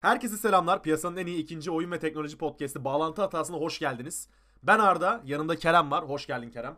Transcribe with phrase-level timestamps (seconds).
[0.00, 0.82] Herkese selamlar.
[0.82, 4.28] Piyasanın en iyi ikinci oyun ve teknoloji podcast'i Bağlantı Hatası'na hoş geldiniz.
[4.62, 6.08] Ben Arda, yanımda Kerem var.
[6.08, 6.76] Hoş geldin Kerem.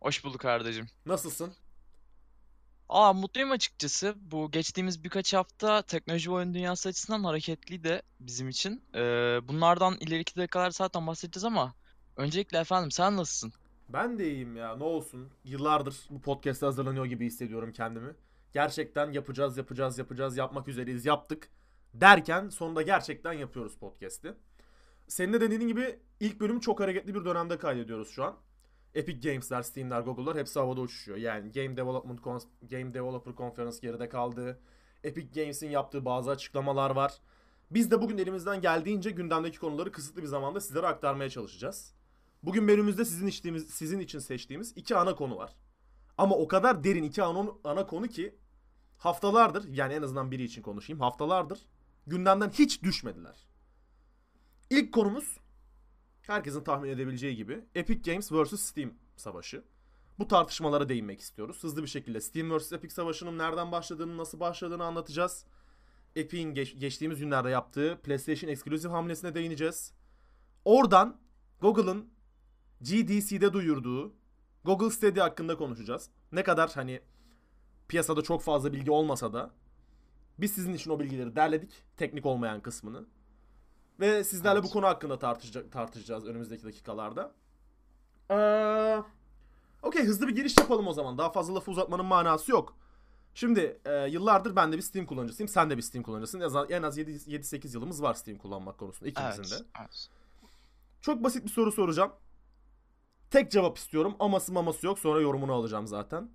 [0.00, 0.86] Hoş bulduk Arda'cığım.
[1.06, 1.52] Nasılsın?
[2.88, 4.14] Aa mutluyum açıkçası.
[4.20, 8.82] Bu geçtiğimiz birkaç hafta teknoloji oyun dünyası açısından hareketliydi bizim için.
[8.94, 9.00] Ee,
[9.48, 11.74] bunlardan ileriki dakikalar zaten bahsedeceğiz ama
[12.16, 13.52] öncelikle efendim sen nasılsın?
[13.88, 14.76] Ben de iyiyim ya.
[14.76, 15.28] Ne olsun.
[15.44, 18.14] Yıllardır bu podcast'e hazırlanıyor gibi hissediyorum kendimi.
[18.52, 21.50] Gerçekten yapacağız, yapacağız, yapacağız, yapmak üzereyiz, yaptık.
[22.00, 24.34] Derken sonunda gerçekten yapıyoruz podcast'i.
[25.08, 28.36] Senin de dediğin gibi ilk bölümü çok hareketli bir dönemde kaydediyoruz şu an.
[28.94, 31.18] Epic Games'ler, Steam'ler, Google'lar hepsi havada uçuşuyor.
[31.18, 32.20] Yani Game Development
[32.62, 34.60] Game Developer Conference geride kaldı.
[35.04, 37.18] Epic Games'in yaptığı bazı açıklamalar var.
[37.70, 41.94] Biz de bugün elimizden geldiğince gündemdeki konuları kısıtlı bir zamanda sizlere aktarmaya çalışacağız.
[42.42, 45.56] Bugün bölümümüzde sizin içtiğimiz, sizin için seçtiğimiz iki ana konu var.
[46.18, 48.34] Ama o kadar derin iki ana, ana konu ki
[48.98, 51.58] haftalardır yani en azından biri için konuşayım haftalardır
[52.08, 53.46] gündemden hiç düşmediler.
[54.70, 55.38] İlk konumuz
[56.22, 59.64] herkesin tahmin edebileceği gibi Epic Games vs Steam savaşı.
[60.18, 61.62] Bu tartışmalara değinmek istiyoruz.
[61.62, 65.44] Hızlı bir şekilde Steam vs Epic savaşının nereden başladığını, nasıl başladığını anlatacağız.
[66.16, 69.92] Epic'in geç- geçtiğimiz günlerde yaptığı PlayStation Exclusive hamlesine değineceğiz.
[70.64, 71.20] Oradan
[71.60, 72.08] Google'ın
[72.80, 74.12] GDC'de duyurduğu
[74.64, 76.10] Google Stadia hakkında konuşacağız.
[76.32, 77.00] Ne kadar hani
[77.88, 79.50] piyasada çok fazla bilgi olmasa da
[80.38, 81.82] biz sizin için o bilgileri derledik.
[81.96, 83.04] Teknik olmayan kısmını.
[84.00, 84.68] Ve sizlerle Evet.
[84.68, 87.32] bu konu hakkında tartışacak, tartışacağız önümüzdeki dakikalarda.
[88.30, 89.02] Ee,
[89.82, 91.18] Okey hızlı bir giriş yapalım o zaman.
[91.18, 92.76] Daha fazla lafı uzatmanın manası yok.
[93.34, 95.48] Şimdi e, yıllardır ben de bir Steam kullanıcısıyım.
[95.48, 96.40] Sen de bir Steam kullanıcısın.
[96.40, 99.64] En az, en az 7-8 yılımız var Steam kullanmak konusunda ikimizin Evet, de.
[99.80, 100.08] evet.
[101.00, 102.12] Çok basit bir soru soracağım.
[103.30, 104.16] Tek cevap istiyorum.
[104.18, 104.98] Aması maması yok.
[104.98, 106.30] Sonra yorumunu alacağım zaten.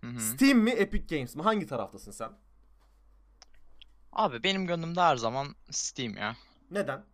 [0.00, 0.20] Hı hı.
[0.20, 1.42] Steam mi Epic Games mi?
[1.42, 2.30] Hangi taraftasın sen?
[4.12, 6.36] Abi benim gönlümde her zaman Steam ya.
[6.70, 7.06] Neden?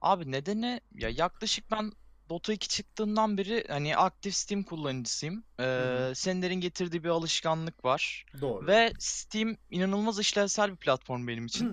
[0.00, 1.92] Abi nedeni ya yaklaşık ben
[2.28, 5.44] Dota 2 çıktığından beri hani aktif Steam kullanıcısıyım.
[5.60, 6.10] Ee, hı.
[6.14, 8.24] Senlerin getirdiği bir alışkanlık var.
[8.40, 8.66] Doğru.
[8.66, 11.70] Ve Steam inanılmaz işlevsel bir platform benim için.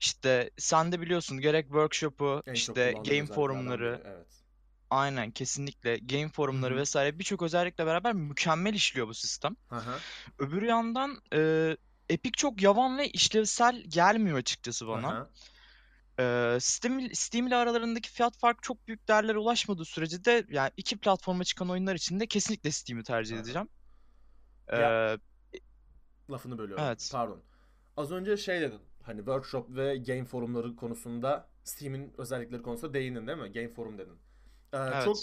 [0.00, 4.44] İşte sen de biliyorsun gerek workshop'u, En çok işte kullandığım game özelliklerden forumları, Evet.
[4.90, 6.80] aynen kesinlikle game forumları Hı hı.
[6.80, 9.56] vesaire birçok özellikle beraber mükemmel işliyor bu sistem.
[9.68, 10.04] Hı hı.
[10.38, 11.76] Öbür yandan e,
[12.08, 15.10] Epic çok yavan ve işlevsel gelmiyor açıkçası bana.
[15.14, 15.30] Hı hı.
[16.56, 20.96] E, Steam, Steam ile aralarındaki fiyat farkı çok büyük değerlere ulaşmadığı sürece de yani iki
[20.96, 23.68] platforma çıkan oyunlar için de kesinlikle Steam'i tercih edeceğim.
[24.72, 25.18] Ya- E,
[26.30, 26.84] Lafını bölüyorum.
[26.84, 27.08] Evet.
[27.12, 27.42] Pardon.
[27.96, 28.80] Az önce şey dedin.
[29.02, 33.52] Hani workshop ve game forumları konusunda Steam'in özellikleri konusunda değindin değil mi?
[33.52, 34.14] Game forum dedin.
[34.72, 35.04] Ee, Evet.
[35.04, 35.16] Çok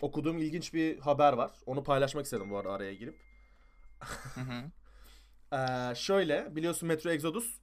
[0.00, 1.50] okuduğum ilginç bir haber var.
[1.66, 3.18] Onu paylaşmak istedim bu arada araya girip.
[4.34, 4.70] hı hı.
[5.52, 7.58] Ee, şöyle biliyorsun Metro Exodus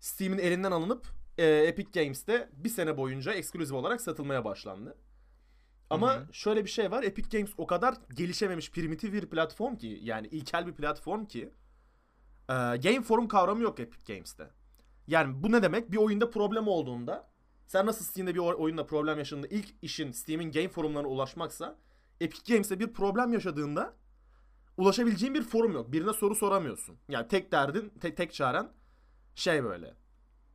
[0.00, 1.06] Steam'in elinden alınıp
[1.38, 4.96] e, Epic Games'te bir sene boyunca eksklusif olarak satılmaya başlandı.
[5.90, 6.28] Ama Hı hı.
[6.32, 7.02] şöyle bir şey var.
[7.02, 11.52] Epic Games o kadar gelişememiş primitif bir platform ki yani ilkel bir platform ki
[12.48, 14.50] e, game forum kavramı yok Epic Games'te.
[15.06, 15.92] Yani bu ne demek?
[15.92, 17.30] Bir oyunda problem olduğunda
[17.66, 21.78] sen nasıl Steam'de bir oy- oyunda problem yaşadığında ilk işin Steam'in game forumlarına ulaşmaksa
[22.20, 23.94] Epic Games'te bir problem yaşadığında
[24.76, 25.92] ulaşabileceğin bir forum yok.
[25.92, 26.96] Birine soru soramıyorsun.
[27.08, 28.72] Yani tek derdin, tek, tek çaren
[29.34, 29.94] şey böyle.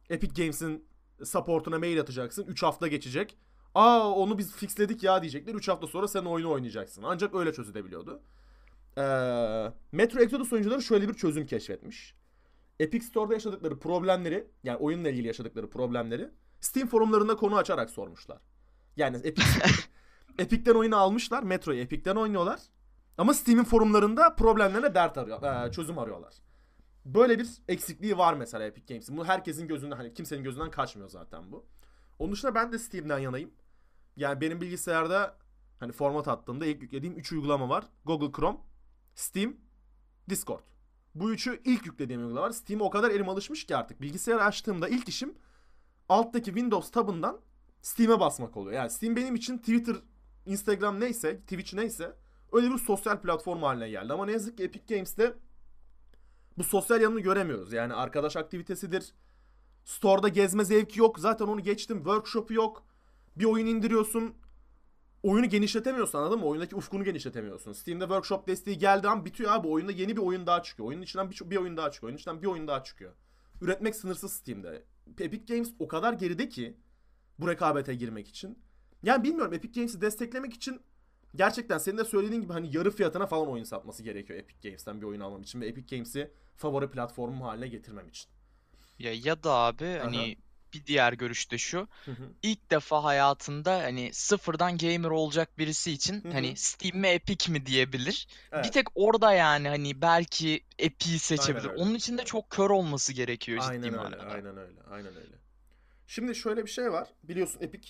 [0.09, 0.87] Epic Games'in
[1.23, 2.45] supportuna mail atacaksın.
[2.47, 3.37] 3 hafta geçecek.
[3.75, 5.55] Aa onu biz fixledik ya diyecekler.
[5.55, 7.03] 3 hafta sonra sen oyunu oynayacaksın.
[7.03, 8.21] Ancak öyle çözülebiliyordu.
[8.97, 9.01] Ee,
[9.91, 12.15] Metro Exodus oyuncuları şöyle bir çözüm keşfetmiş.
[12.79, 16.29] Epic Store'da yaşadıkları problemleri, yani oyunla ilgili yaşadıkları problemleri
[16.59, 18.37] Steam forumlarında konu açarak sormuşlar.
[18.97, 19.47] Yani Epic,
[20.39, 21.43] Epic'ten oyunu almışlar.
[21.43, 22.59] Metro'yu Epic'ten oynuyorlar.
[23.17, 26.33] Ama Steam'in forumlarında problemlerine dert arıyor, e, çözüm arıyorlar.
[27.05, 29.17] Böyle bir eksikliği var mesela Epic Games'in.
[29.17, 31.65] Bu herkesin gözünden hani kimsenin gözünden kaçmıyor zaten bu.
[32.19, 33.51] Onun dışında ben de Steam'den yanayım.
[34.15, 35.37] Yani benim bilgisayarda
[35.79, 37.85] hani format attığımda ilk yüklediğim 3 uygulama var.
[38.05, 38.57] Google Chrome,
[39.15, 39.55] Steam,
[40.29, 40.63] Discord.
[41.15, 42.51] Bu üçü ilk yüklediğim uygulamalar.
[42.51, 44.01] Steam'e o kadar elim alışmış ki artık.
[44.01, 45.37] Bilgisayarı açtığımda ilk işim
[46.09, 47.39] alttaki Windows tabından
[47.81, 48.75] Steam'e basmak oluyor.
[48.75, 49.95] Yani Steam benim için Twitter,
[50.45, 52.15] Instagram neyse, Twitch neyse
[52.53, 54.13] öyle bir sosyal platform haline geldi.
[54.13, 55.33] Ama ne yazık ki Epic Games'te
[56.57, 57.73] bu sosyal yanını göremiyoruz.
[57.73, 59.13] Yani arkadaş aktivitesidir.
[59.85, 61.19] Store'da gezme zevki yok.
[61.19, 61.97] Zaten onu geçtim.
[61.97, 62.85] Workshop'u yok.
[63.35, 64.35] Bir oyun indiriyorsun.
[65.23, 66.45] Oyunu genişletemiyorsun anladın mı?
[66.45, 67.73] Oyundaki ufkunu genişletemiyorsun.
[67.73, 69.67] Steam'de workshop desteği geldi an bitiyor abi.
[69.67, 70.89] Oyunda yeni bir oyun daha çıkıyor.
[70.89, 72.07] Oyunun içinden bir, bir oyun daha çıkıyor.
[72.07, 73.13] Oyunun içinden bir oyun daha çıkıyor.
[73.61, 74.83] Üretmek sınırsız Steam'de.
[75.19, 76.77] Epic Games o kadar geride ki
[77.39, 78.59] bu rekabete girmek için.
[79.03, 80.81] Yani bilmiyorum Epic Games'i desteklemek için
[81.37, 85.05] gerçekten senin de söylediğin gibi hani yarı fiyatına falan oyun satması gerekiyor Epic Games'ten bir
[85.05, 88.29] oyun almam için ve Epic Games'i favori platformum haline getirmem için.
[88.99, 90.03] Ya ya da abi Aha.
[90.05, 90.35] hani
[90.73, 91.87] bir diğer görüş de şu.
[92.05, 92.29] Hı hı.
[92.43, 97.65] İlk defa hayatında hani sıfırdan gamer olacak birisi için Hı hani Steam mi Epic mi
[97.65, 98.27] diyebilir.
[98.51, 98.73] Bir Evet.
[98.73, 101.65] tek orada yani hani belki Epic'i seçebilir.
[101.65, 103.97] Onun için de çok kör olması gerekiyor ciddi Aynen öyle.
[103.97, 104.23] manada.
[104.23, 104.81] Aynen öyle.
[104.91, 105.35] Aynen öyle.
[106.07, 107.07] Şimdi şöyle bir şey var.
[107.23, 107.89] Biliyorsun Epic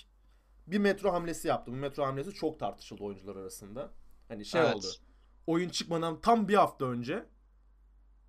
[0.68, 1.72] bir metro hamlesi yaptı.
[1.72, 3.92] Bu metro hamlesi çok tartışıldı oyuncular arasında.
[4.28, 4.76] Hani şey Evet.
[4.76, 4.88] oldu.
[5.48, 7.26] Oyun çıkmadan tam bir hafta önce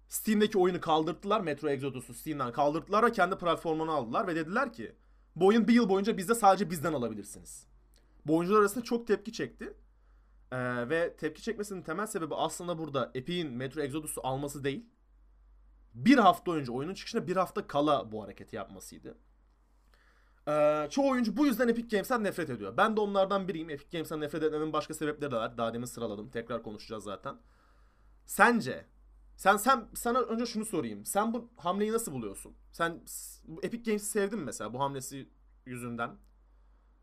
[0.09, 1.41] Steam'deki oyunu kaldırttılar.
[1.41, 4.95] Metro Exodus'u Steam'den kaldırttılar ve kendi platformuna aldılar ve dediler ki
[5.37, 7.67] bu oyun bir yıl boyunca bizde sadece bizden alabilirsiniz.
[8.27, 9.75] Bu oyuncular arasında çok tepki çekti.
[10.53, 14.87] Ee, ve tepki çekmesinin temel sebebi aslında burada Epic'in Metro Exodus'u alması değil.
[15.95, 19.19] Bir hafta önce oyunun çıkışına bir hafta kala bu hareketi yapmasıydı.
[20.49, 22.77] Ee, çoğu oyuncu bu yüzden Epic Games'ten nefret ediyor.
[22.77, 23.71] Ben de onlardan biriyim.
[23.71, 25.59] Epic Games'ten nefret etmemin başka sebepleri de var.
[25.59, 26.31] Daha demin sıraladım.
[26.31, 27.37] Tekrar konuşacağız zaten.
[28.27, 28.87] Sence
[29.37, 31.07] sen sen sana önce şunu sorayım.
[31.07, 32.57] Sen bu hamleyi nasıl buluyorsun?
[32.73, 33.01] Sen
[33.63, 35.29] Epic Games'i sevdin mi mesela bu hamlesi
[35.67, 36.11] yüzünden?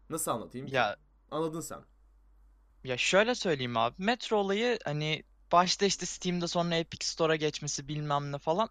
[0.09, 0.67] Nasıl anlatayım?
[0.67, 0.95] Ya
[1.31, 1.79] Anladın sen.
[2.83, 3.95] ya şöyle söyleyeyim abi.
[4.03, 8.69] Metro olayı hani başta işte Steam'de sonra Epic Store'a geçmesi bilmem ne falan.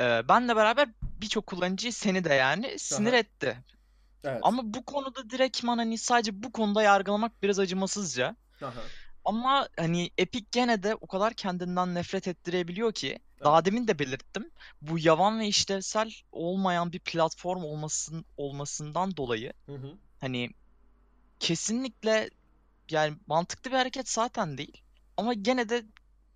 [0.00, 3.16] Ee, benle beraber birçok kullanıcıyı seni de yani sinir Aha.
[3.18, 3.64] etti.
[4.24, 4.40] Evet.
[4.42, 8.36] Ama bu konuda direktman hani sadece bu konuda yargılamak biraz acımasızca.
[8.62, 8.80] Aha.
[9.24, 13.66] Ama hani Epic gene de o kadar kendinden nefret ettirebiliyor ki daha Evet.
[13.66, 14.50] demin de belirttim.
[14.82, 19.98] Bu yavan ve işlevsel olmayan bir platform olmasın, olmasından dolayı Hı hı.
[20.20, 20.50] hani
[21.40, 22.30] kesinlikle
[22.90, 24.82] yani mantıklı bir hareket zaten değil.
[25.16, 25.84] Ama gene de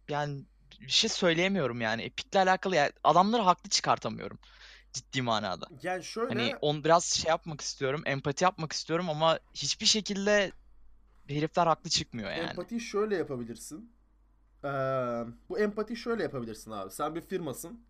[0.09, 0.45] yani
[0.81, 4.39] bir şey söyleyemiyorum yani Epic'le alakalı yani adamları haklı çıkartamıyorum
[4.95, 5.67] ciddi manada.
[5.83, 10.53] Yani şöyle Hani on biraz şey yapmak istiyorum, empati yapmak istiyorum ama hiçbir şekilde
[11.29, 12.51] herifler haklı çıkmıyor yani.
[12.51, 13.93] Empatiyi şöyle yapabilirsin.
[14.65, 14.69] Ee,
[15.49, 16.91] bu empati şöyle yapabilirsin abi.
[16.91, 17.81] Sen bir firmasın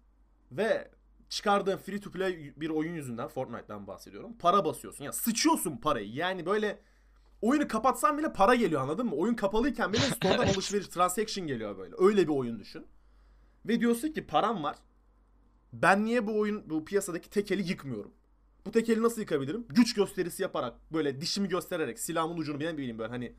[0.52, 0.90] ve
[1.28, 4.36] çıkardığın free to play bir oyun yüzünden Fortnite'dan bahsediyorum.
[4.38, 5.04] Para basıyorsun.
[5.04, 6.12] Ya sıçıyorsun parayı.
[6.12, 6.78] Yani böyle
[7.42, 9.14] oyunu kapatsan bile para geliyor anladın mı?
[9.14, 11.94] Oyun kapalıyken bile store'dan alışveriş transaction geliyor böyle.
[11.98, 12.86] Öyle bir oyun düşün.
[13.66, 14.76] Ve diyorsun ki param var.
[15.82, 18.10] Ben niye bu oyun bu piyasadaki tekeli yıkmıyorum?
[18.66, 19.66] Bu tekeli nasıl yıkabilirim?
[19.68, 23.32] Güç gösterisi yaparak böyle dişimi göstererek silahımın ucunu ben bileyim böyle hani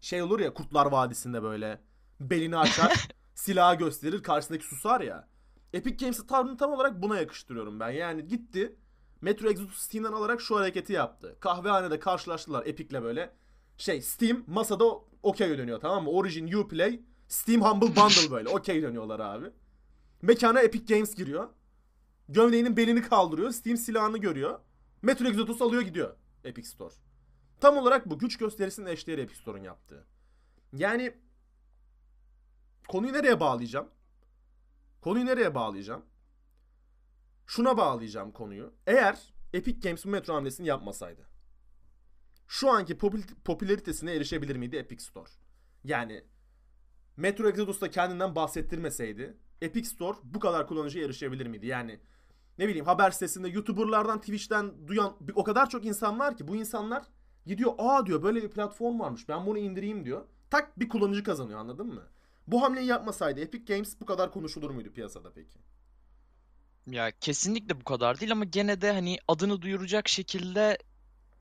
[0.00, 1.80] şey olur ya Kurtlar Vadisi'nde böyle
[2.20, 5.28] belini açar, silahı gösterir, karşısındaki susar ya.
[5.72, 7.90] Epic Games'i tam, tam olarak buna yakıştırıyorum ben.
[7.90, 8.76] Yani gitti
[9.20, 11.36] Metro Exodus Steam'den alarak şu hareketi yaptı.
[11.40, 13.30] Kahvehanede karşılaştılar Epic'le böyle.
[13.78, 14.84] Şey Steam masada
[15.22, 16.10] okey dönüyor tamam mı?
[16.10, 19.46] Origin, Uplay, Steam Humble Bundle böyle okey dönüyorlar abi.
[20.22, 21.48] Mekana Epic Games giriyor.
[22.28, 23.50] Gömleğinin belini kaldırıyor.
[23.50, 24.60] Steam silahını görüyor.
[25.02, 26.94] Metro Exodus alıyor gidiyor Epic Store.
[27.60, 30.06] Tam olarak bu güç gösterisinin eşdeğeri Epic Store'un yaptığı.
[30.72, 31.16] Yani
[32.88, 33.88] konuyu nereye bağlayacağım?
[35.00, 36.04] Konuyu nereye bağlayacağım?
[37.46, 38.74] Şuna bağlayacağım konuyu.
[38.86, 41.26] Eğer Epic Games bu metro hamlesini yapmasaydı.
[42.48, 45.30] Şu anki popül- popülaritesine erişebilir miydi Epic Store?
[45.84, 46.24] Yani
[47.16, 51.66] Metro Exodus'ta kendinden bahsettirmeseydi Epic Store bu kadar kullanıcıya erişebilir miydi?
[51.66, 52.00] Yani
[52.58, 57.02] ne bileyim haber sitesinde YouTuber'lardan Twitch'ten duyan o kadar çok insan var ki bu insanlar
[57.46, 60.24] gidiyor aa diyor böyle bir platform varmış ben bunu indireyim diyor.
[60.50, 62.02] Tak bir kullanıcı kazanıyor anladın mı?
[62.46, 65.58] Bu hamleyi yapmasaydı Epic Games bu kadar konuşulur muydu piyasada peki?
[66.86, 70.78] Ya kesinlikle bu kadar değil ama gene de hani adını duyuracak şekilde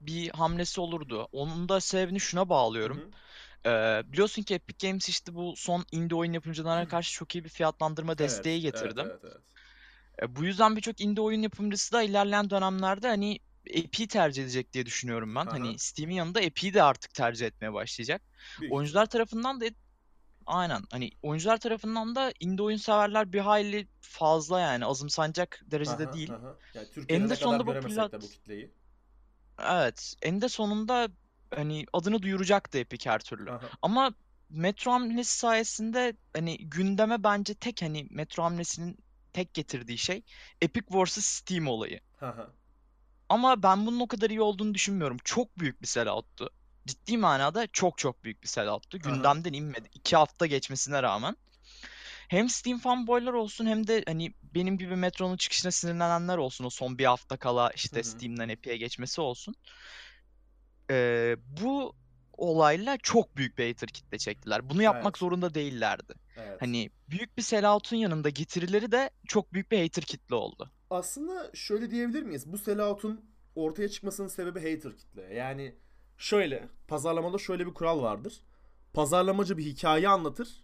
[0.02, 1.28] bir hamlesi olurdu.
[1.32, 2.98] Onun da sebebini şuna bağlıyorum.
[2.98, 3.12] Hı hı.
[3.66, 7.50] Ee, biliyorsun ki Epic Games işte bu son indie oyun yapımcılarına karşı çok iyi bir
[7.50, 9.02] fiyatlandırma desteği Evet, getirdi.
[9.06, 9.44] Evet, evet, evet.
[10.22, 14.86] E, bu yüzden birçok indie oyun yapımcısı da ilerleyen dönemlerde hani Epic'i tercih edecek diye
[14.86, 15.46] düşünüyorum ben.
[15.46, 15.52] Aha.
[15.52, 18.22] Hani Steam'in yanında Epic'i de artık tercih etmeye başlayacak.
[18.62, 19.66] Büyük Oyuncular tarafından da
[20.46, 26.14] aynen hani oyuncular tarafından da indie oyun severler bir hayli fazla yani azımsanacak derecede Aha,
[26.14, 26.32] değil.
[26.32, 26.56] aha.
[26.74, 28.72] Yani Türkiye'de ne kadar sonunda bu de plat- bu kitleyi.
[29.60, 31.10] Evet, eninde sonunda
[31.56, 33.52] hani adını duyuracaktı Epic her türlü.
[33.52, 33.70] Aha.
[33.82, 34.14] Ama
[34.50, 38.98] Metro hamlesi sayesinde hani gündeme bence tek hani Metro hamlesinin
[39.34, 40.24] tek getirdiği şey
[40.62, 42.00] Epic vs Steam olayı.
[42.22, 42.48] Aha.
[43.30, 45.18] Ama ben bunun o kadar iyi olduğunu düşünmüyorum.
[45.24, 46.50] Çok büyük bir sellout'tu.
[46.88, 49.00] Ciddi manada çok çok büyük bir sellout'tu.
[49.00, 49.90] Gündemden inmedi.
[49.94, 51.36] İki hafta geçmesine rağmen.
[52.28, 56.66] Hem Steam fanboylar olsun hem de hani benim gibi Metro'nun çıkışına sinirlenenler olsun.
[56.66, 58.04] O son bir hafta kala işte hı.
[58.04, 59.56] Steam'den Epic'e geçmesi olsun.
[60.92, 61.94] Ee, bu
[62.34, 64.70] olayla çok büyük bir hater kitle çektiler.
[64.70, 65.18] Bunu yapmak Evet.
[65.18, 66.14] zorunda değillerdi.
[66.38, 66.62] Evet.
[66.62, 70.72] Hani büyük bir sellout'un yanında getirileri de çok büyük bir hater kitle oldu.
[70.90, 72.52] Aslında şöyle diyebilir miyiz?
[72.52, 75.34] Bu sellout'un ortaya çıkmasının sebebi hater kitle.
[75.34, 75.76] Yani
[76.18, 78.42] şöyle, pazarlamada şöyle bir kural vardır.
[78.94, 80.64] Pazarlamacı bir hikaye anlatır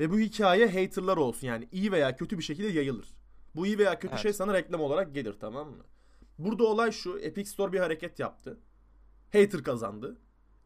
[0.00, 3.08] ve bu hikaye haterlar olsun yani iyi veya kötü bir şekilde yayılır.
[3.56, 4.22] Bu iyi veya kötü Evet.
[4.22, 5.84] şey sana reklam olarak gelir tamam mı?
[6.38, 7.18] Burada olay şu.
[7.18, 8.60] Epic Store bir hareket yaptı.
[9.32, 10.16] Hater kazandı.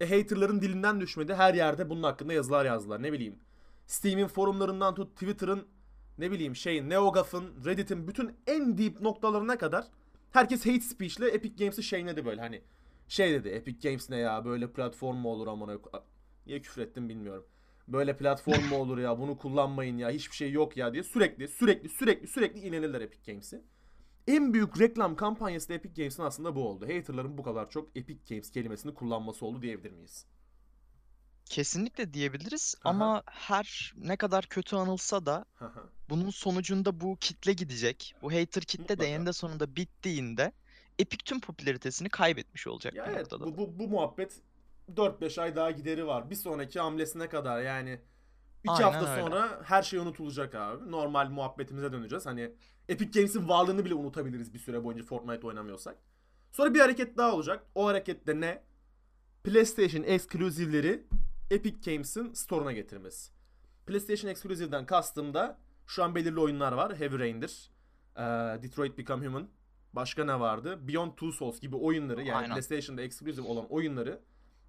[0.01, 1.35] E haterların dilinden düşmedi.
[1.35, 3.03] Her yerde bunun hakkında yazılar yazdılar.
[3.03, 3.39] Ne bileyim.
[3.87, 5.67] Steam'in forumlarından tut Twitter'ın
[6.19, 9.87] ne bileyim şeyin NeoGAF'ın Reddit'in bütün en deep noktalarına kadar
[10.31, 12.63] herkes hate speech'le Epic Games'i şeyledi böyle hani
[13.09, 15.79] şey dedi Epic Games ne ya böyle platform mu olur amına
[16.47, 17.47] niye küfür ettim bilmiyorum.
[17.89, 21.89] Böyle platform mu olur ya bunu kullanmayın ya hiçbir şey yok ya diye sürekli sürekli
[21.89, 23.63] sürekli sürekli inelediler Epic Games'i.
[24.29, 26.85] En büyük reklam kampanyası da Epic Games'in aslında bu oldu.
[26.85, 30.27] Haterların bu kadar çok Epic Games kelimesini kullanması oldu diyebilir miyiz?
[31.45, 32.89] Kesinlikle diyebiliriz Aha.
[32.91, 35.83] ama her ne kadar kötü anılsa da Haha.
[36.09, 38.15] bunun sonucunda bu kitle gidecek.
[38.23, 39.03] Bu hater kitle Mutlaka.
[39.03, 40.53] de eninde sonunda bittiğinde
[40.99, 43.45] Epic tüm popülaritesini kaybetmiş olacak ya bu evet noktada.
[43.45, 44.41] bu, bu, bu muhabbet
[44.97, 46.31] 4-5 ay daha gideri var.
[46.31, 48.01] Bir sonraki hamlesine kadar yani
[48.65, 49.23] 2 Aynen hafta öyle.
[49.23, 50.91] sonra her şey unutulacak abi.
[50.91, 52.27] Normal muhabbetimize döneceğiz.
[52.27, 52.53] Hani
[52.89, 55.97] Epic Games'in varlığını bile unutabiliriz bir süre boyunca Fortnite oynamıyorsak.
[56.53, 57.67] Sonra bir hareket daha olacak.
[57.75, 58.63] O hareket de ne?
[59.45, 61.05] PlayStation eksklusivleri
[61.51, 63.33] Epic Games'in store'una getirmesi.
[63.87, 66.97] PlayStation Exclusive'den kastım da şu an belirli oyunlar var.
[66.97, 67.71] Heavy Rain'dir.
[68.17, 68.23] Ee,
[68.63, 69.49] Detroit Become Human.
[69.93, 70.89] Başka ne vardı?
[70.89, 72.51] Beyond Two Souls gibi oyunları yani Aynen.
[72.51, 74.21] PlayStation'da exclusive olan oyunları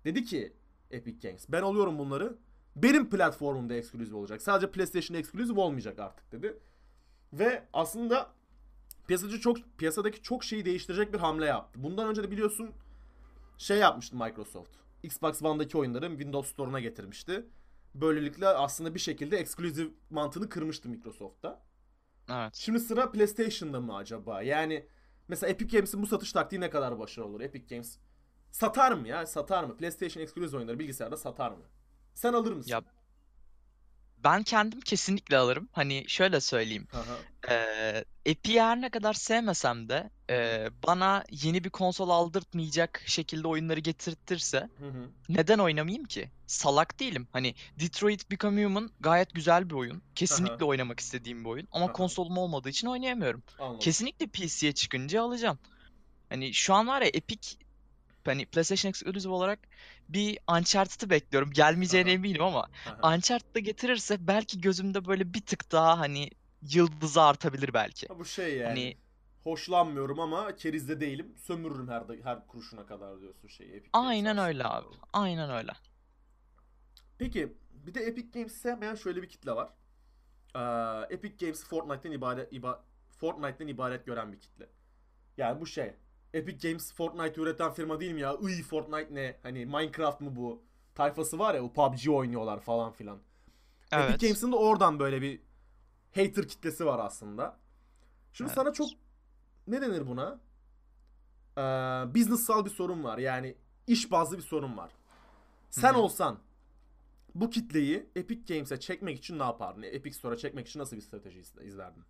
[0.05, 0.53] dedi ki
[0.91, 2.38] Epic Games ben alıyorum bunları.
[2.75, 4.42] Benim platformumda exclusive olacak.
[4.42, 6.58] Sadece PlayStation exclusive olmayacak artık dedi.
[7.34, 8.32] Ve aslında
[9.08, 11.84] piyasadaki çok piyasadaki çok şeyi değiştirecek bir hamle yaptı.
[11.84, 12.72] Bundan önce de biliyorsun
[13.58, 14.72] şey yapmıştı Microsoft.
[15.04, 17.46] Xbox One'daki oyunları Windows Store'una getirmişti.
[17.96, 21.62] Böylelikle aslında bir şekilde exclusive mantığını kırmıştı Microsoft'ta.
[22.30, 22.56] Evet.
[22.56, 24.42] Şimdi sıra PlayStation'da mı acaba?
[24.42, 24.86] Yani
[25.28, 27.42] mesela Epic Games'in bu satış taktiği ne kadar başarılı olur?
[27.42, 27.98] Epic Games
[28.51, 29.25] satar mı ya?
[29.25, 29.78] Satar mı?
[29.78, 31.63] PlayStation exclusive oyunları bilgisayarda satar mı?
[32.13, 32.72] Sen alır mısın?
[32.72, 32.82] Ya
[34.24, 35.70] ben kendim kesinlikle alırım.
[35.72, 36.88] Hani şöyle söyleyeyim.
[36.94, 37.18] Aha.
[37.50, 43.80] Eee Epic'i her ne kadar sevmesem de eee, bana yeni bir konsol aldırtmayacak şekilde oyunları
[43.80, 45.10] getirtirse Hı hı.
[45.30, 46.32] neden oynamayayım ki?
[46.48, 47.27] Salak değilim.
[47.34, 50.01] Hani Detroit Become Human gayet güzel bir oyun.
[50.15, 50.65] Kesinlikle Aha.
[50.65, 51.68] oynamak istediğim bir oyun.
[51.72, 51.94] Ama Aha.
[51.94, 53.44] konsolum olmadığı için oynayamıyorum.
[53.60, 53.80] Anladım.
[53.80, 55.60] Kesinlikle PC'ye çıkınca alacağım.
[56.30, 57.56] Hani şu an var ya Epic
[58.28, 59.60] hani PlayStation Exclusive olarak
[60.10, 61.51] bir Uncharted'ı bekliyorum.
[61.51, 62.16] Gelmeyeceğine Aha.
[62.16, 63.16] eminim ama Aha.
[63.16, 66.30] Uncharted'ı getirirse belki gözümde böyle bir tık daha hani
[66.62, 68.08] yıldızı artabilir belki.
[68.08, 68.68] Ha, bu şey yani.
[68.68, 68.98] Hani
[69.44, 71.34] Hoşlanmıyorum ama kerizde değilim.
[71.38, 74.48] Sömürürüm her her kuruşuna kadar diyorsun şey Epic Games aynen aslında.
[74.48, 74.88] öyle abi.
[75.13, 75.72] Aynen öyle.
[77.18, 79.70] Peki bir de Epic Games'i sevmeyen şöyle bir kitle var.
[80.56, 82.84] Ee, Epic Games'i Fortnite'den ibaret iba,
[83.18, 84.70] Fortnite'den ibaret gören bir kitle.
[85.38, 85.94] Yani bu şey.
[86.34, 88.36] Epic Games Fortnite üreten firma değil mi ya?
[88.50, 89.38] Iy Fortnite ne?
[89.44, 90.62] Hani Minecraft mı bu?
[90.96, 93.20] Tayfası var ya o PUBG oynuyorlar falan filan.
[93.92, 94.10] Evet.
[94.10, 95.40] Epic Games'in de oradan böyle bir
[96.16, 97.58] hater kitlesi var aslında.
[98.34, 98.56] Şimdi Evet.
[98.56, 98.90] sana çok
[99.68, 100.40] ne denir buna?
[101.58, 101.62] Ee,
[102.16, 103.18] business'sal bir sorun var.
[103.18, 103.56] Yani
[103.88, 104.92] iş bazlı bir sorun var.
[105.70, 106.02] Sen Hı hı.
[106.02, 106.40] olsan
[107.36, 109.82] bu kitleyi Epic Games'e çekmek için ne yapardın?
[109.82, 112.04] Epic Store'a çekmek için nasıl bir strateji iz- izlerdin?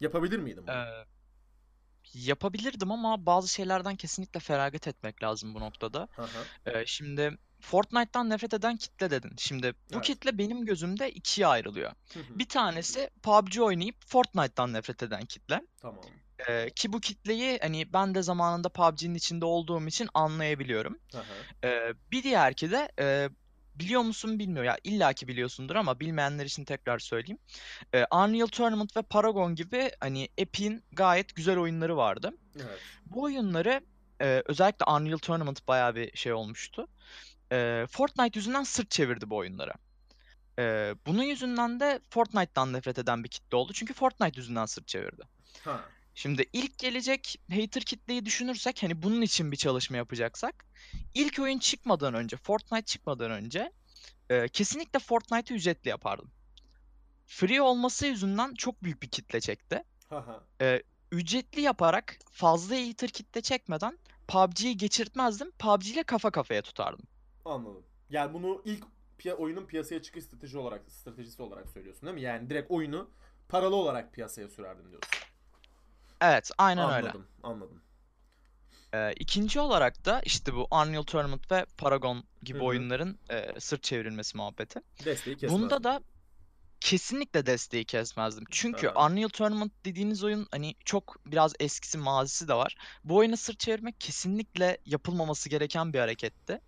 [0.00, 0.74] Yapabilir miydin bunu?
[0.76, 1.04] Ee,
[2.14, 6.08] yapabilirdim ama bazı şeylerden kesinlikle feragat etmek lazım bu noktada.
[6.16, 6.70] Hı hı.
[6.70, 9.32] Ee, şimdi Fortnite'tan nefret eden kitle dedin.
[9.38, 10.04] Şimdi bu Evet.
[10.04, 11.92] kitle benim gözümde ikiye ayrılıyor.
[12.12, 12.38] Hı hı.
[12.38, 15.60] Bir tanesi PUBG oynayıp Fortnite'tan nefret eden kitle.
[15.82, 16.04] Tamam.
[16.48, 20.98] Ee, ki bu kitleyi hani ben de zamanında PUBG'nin içinde olduğum için anlayabiliyorum.
[21.12, 21.68] Hı hı.
[21.68, 23.28] Ee, bir diğerki de e,
[23.78, 27.38] biliyor musun bilmiyor ya illaki biliyorsundur ama bilmeyenler için tekrar söyleyeyim.
[27.94, 32.32] Ee, Unreal Tournament ve Paragon gibi hani Epic'in gayet güzel oyunları vardı.
[32.56, 32.78] Evet.
[33.06, 33.80] Bu oyunları
[34.20, 36.88] e, özellikle Unreal Tournament bayağı bir şey olmuştu.
[37.52, 39.74] E, Fortnite yüzünden sırt çevirdi bu oyunlara.
[40.58, 43.72] E, bunun yüzünden de Fortnite'tan nefret eden bir kitle oldu.
[43.72, 45.22] Çünkü Fortnite yüzünden sırt çevirdi.
[45.64, 45.80] Ha.
[46.18, 50.64] Şimdi ilk gelecek hater kitleyi düşünürsek hani bunun için bir çalışma yapacaksak
[51.14, 53.72] ilk oyun çıkmadan önce Fortnite çıkmadan önce
[54.30, 56.30] e, kesinlikle Fortnite'ı ücretli yapardım.
[57.26, 59.82] Free olması yüzünden çok büyük bir kitle çekti.
[60.60, 60.82] E,
[61.12, 65.50] ücretli yaparak fazla hater kitle çekmeden PUBG'yi geçirtmezdim.
[65.50, 67.06] PUBG ile kafa kafaya tutardım.
[67.44, 67.82] Anladım.
[68.10, 68.84] Yani bunu ilk
[69.18, 72.22] piya- oyunun piyasaya çıkış strateji olarak stratejisi olarak söylüyorsun değil mi?
[72.22, 73.10] Yani direkt oyunu
[73.48, 75.10] paralı olarak piyasaya sürerdim diyorsun.
[76.20, 76.96] Evet, aynen öyle.
[77.08, 77.26] anladım.
[77.42, 77.82] Anladım.
[78.94, 82.66] E, ikinci olarak da işte bu Unreal Tournament ve Paragon gibi Hı hı.
[82.66, 84.80] oyunların e, sırt çevrilmesi muhabbeti.
[85.04, 85.52] Desteği kesmez.
[85.60, 86.00] Bunda da
[86.86, 88.44] kesinlikle desteği kesmezdim.
[88.50, 88.96] Çünkü Evet.
[88.96, 92.76] Unreal Tournament dediğiniz oyun hani çok biraz eskisi mazisi de var.
[93.04, 96.60] Bu oyuna sırt çevirmek kesinlikle yapılmaması gereken bir hareketti.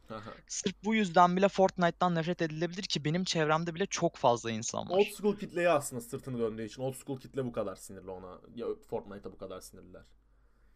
[0.49, 4.99] Sırf bu yüzden bile Fortnite'tan nefret edilebilir ki benim çevremde bile çok fazla insan Old
[4.99, 5.05] var.
[5.05, 6.83] school kitleye aslında sırtını döndüğü için.
[6.83, 8.39] Old school kitle bu kadar sinirli ona.
[8.55, 10.03] Ya Fortnite'a bu kadar sinirliler.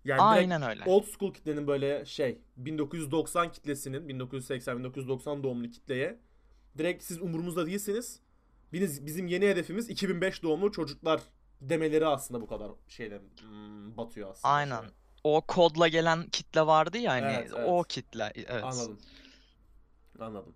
[0.04, 0.82] Yani Aynen öyle.
[0.86, 6.18] old school kitlenin böyle şey 1990 kitlesinin 1980-1990 doğumlu kitleye
[6.78, 8.20] direkt siz umurumuzda değilsiniz.
[8.72, 11.20] Biz, bizim yeni hedefimiz 2005 doğumlu çocuklar
[11.60, 14.54] demeleri aslında bu kadar şeyle hmm, batıyor aslında.
[14.54, 14.80] Aynen.
[14.80, 14.90] şeye.
[15.24, 17.68] O kodla gelen kitle vardı ya hani Evet, evet.
[17.68, 18.32] o kitle.
[18.34, 18.64] Evet.
[18.64, 18.98] Anladım.
[20.18, 20.54] Anladım.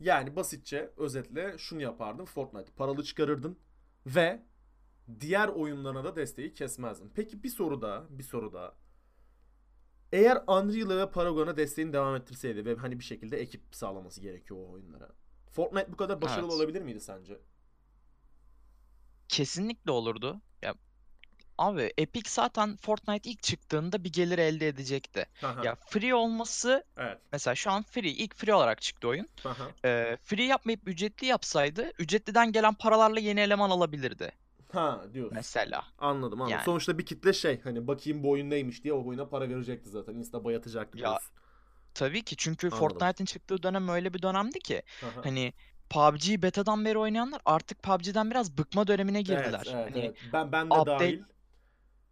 [0.00, 2.24] Yani basitçe özetle şunu yapardın.
[2.24, 3.58] Fortnite paralı çıkarırdın
[4.06, 4.42] ve
[5.20, 7.12] diğer oyunlarına da desteği kesmezdin.
[7.14, 8.74] Peki bir soru daha, bir soru daha.
[10.12, 14.72] Eğer Unreal'a ve Paragon'a desteğini devam ettirseydi ve hani bir şekilde ekip sağlaması gerekiyor o
[14.72, 15.08] oyunlara.
[15.54, 16.54] Fortnite bu kadar başarılı Evet.
[16.60, 17.38] olabilir miydi sence?
[19.28, 20.40] Kesinlikle olurdu.
[20.62, 20.74] Ya
[21.58, 25.26] abi Epic zaten Fortnite ilk çıktığında bir gelir elde edecekti.
[25.42, 27.18] Aha, Ya free olması evet.
[27.32, 29.28] mesela şu an free ilk free olarak çıktı oyun.
[29.44, 29.70] Aha.
[29.84, 34.32] Ee, free yapmayıp ücretli yapsaydı ücretliden gelen paralarla yeni eleman alabilirdi
[34.72, 35.34] Ha diyorsun.
[35.36, 35.84] mesela.
[35.98, 36.52] Anladım anladım.
[36.52, 36.64] Yani.
[36.64, 40.14] Sonuçta bir kitle şey hani bakayım bu oyun neymiş diye o oyuna para verecekti zaten.
[40.14, 41.32] Insta bayatacaktı Ya, diyorsun.
[41.94, 42.78] Tabii ki çünkü Anladım.
[42.88, 45.24] Fortnite'in çıktığı dönem öyle bir dönemdi ki Aha.
[45.24, 45.52] hani
[45.90, 49.66] PUBG beta'dan beri oynayanlar artık PUBG'den biraz bıkma dönemine girdiler.
[49.66, 50.16] Evet, evet, Hani evet.
[50.32, 51.22] Ben ben de update- dahil.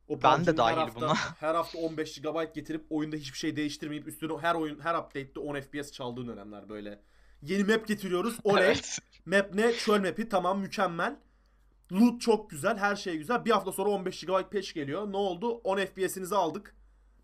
[0.08, 1.14] O Ben de PUBG'nin her dahil hafta, buna.
[1.40, 5.60] her hafta 15 GB getirip oyunda hiçbir şey değiştirmeyip üstüne her oyun her update'te 10
[5.60, 7.00] FPS çaldığı dönemler böyle.
[7.42, 8.38] Yeni map getiriyoruz.
[8.44, 8.64] Oley.
[8.64, 8.98] Evet.
[9.26, 9.72] Map ne?
[9.72, 11.16] Çöl map'i tamam mükemmel.
[11.92, 13.44] Loot çok güzel, her şey güzel.
[13.44, 15.12] Bir hafta sonra 15 GB patch geliyor.
[15.12, 15.60] Ne oldu?
[15.64, 16.76] 10 FPS'inizi aldık.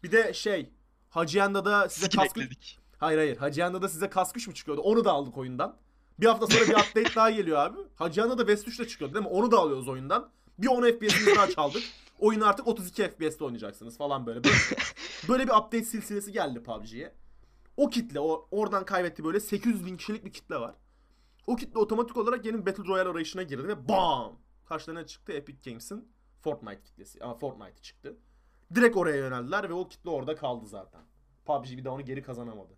[0.03, 0.71] Bir de şey,
[1.11, 2.41] Hacienda'da size Skin kaskı...
[2.41, 2.79] ekledik.
[2.99, 3.37] Hayır hayır.
[3.37, 4.81] Hacienda'da size kaskış mı çıkıyordu?
[4.81, 5.77] Onu da aldık oyundan.
[6.21, 7.79] Bir hafta sonra bir update daha geliyor abi.
[7.97, 9.31] Hacienda'da Vest 3'le çıkıyordu değil mi?
[9.31, 10.31] Onu da alıyoruz oyundan.
[10.59, 11.83] Bir 10 FPS'inizi daha çaldık.
[12.19, 14.45] Oyunu artık 32 FPS'te oynayacaksınız falan böyle.
[14.45, 14.57] Böyle,
[15.29, 17.15] böyle bir update silsilesi geldi PUBG'ye.
[17.77, 20.75] O kitle, o oradan kaybetti böyle 800 bin kişilik bir kitle var.
[21.47, 24.33] O kitle otomatik olarak yeni Battle Royale arayışına girdi ve BAM!
[24.69, 26.09] Karşılarına çıktı Epic Games'in
[26.41, 27.25] Fortnite kitlesi.
[27.25, 28.17] Ama Fortnite çıktı.
[28.75, 31.01] Direkt oraya yöneldiler ve o kitle orada kaldı zaten.
[31.47, 32.73] PUBG bir daha onu geri kazanamadı.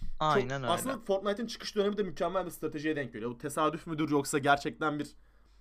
[0.00, 0.72] Çok- Aynen öyle.
[0.72, 3.30] Aslında Fortnite'in çıkış dönemi de mükemmel bir stratejiye denk geliyor.
[3.30, 5.08] Bu tesadüf müdür yoksa gerçekten bir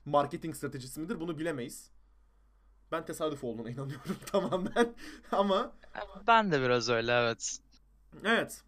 [0.05, 1.91] marketing stratejisi midir bunu bilemeyiz.
[2.91, 4.95] Ben tesadüf olduğuna inanıyorum tamamen.
[5.31, 5.71] Ama
[6.27, 7.57] Ben de biraz öyle evet.
[8.25, 8.61] evet.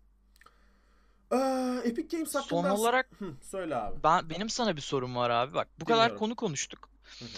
[1.31, 2.61] Ee, Epic Games hakkında...
[2.61, 4.03] Son olarak Hı, söyle abi.
[4.03, 5.53] ben benim sana bir sorum var abi.
[5.53, 6.19] Bak bu kadar Dinliyorum.
[6.19, 6.89] konu konuştuk.
[7.19, 7.29] Hı hı.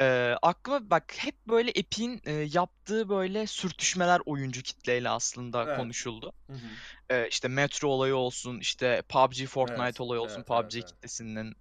[0.00, 5.78] Ee, aklıma bak hep böyle Epic'in e, yaptığı böyle sürtüşmeler oyuncu kitleyle aslında Evet.
[5.78, 6.32] konuşuldu.
[6.46, 6.66] Hı hı.
[7.10, 11.54] Ee, işte Metro olayı olsun, işte PUBG Fortnite Evet, olayı olsun, evet, PUBG evet, kitlesinin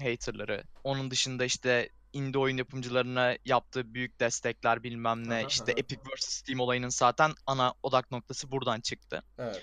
[0.00, 0.64] haterları.
[0.84, 5.34] Onun dışında işte indie oyun yapımcılarına yaptığı büyük destekler bilmem ne.
[5.34, 5.80] Aha, işte aha.
[5.80, 9.22] Epic vs Steam olayının zaten ana odak noktası buradan çıktı.
[9.38, 9.62] Evet.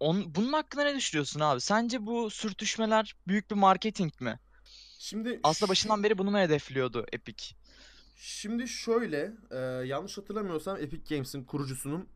[0.00, 1.60] On, bunun hakkında ne düşünüyorsun abi?
[1.60, 4.38] Sence bu sürtüşmeler büyük bir marketing mi?
[5.04, 7.54] Şimdi Aslında başından beri bunu mu hedefliyordu Epic?
[8.16, 12.08] Şimdi şöyle, e, yanlış hatırlamıyorsam Epic Games'in kurucusunun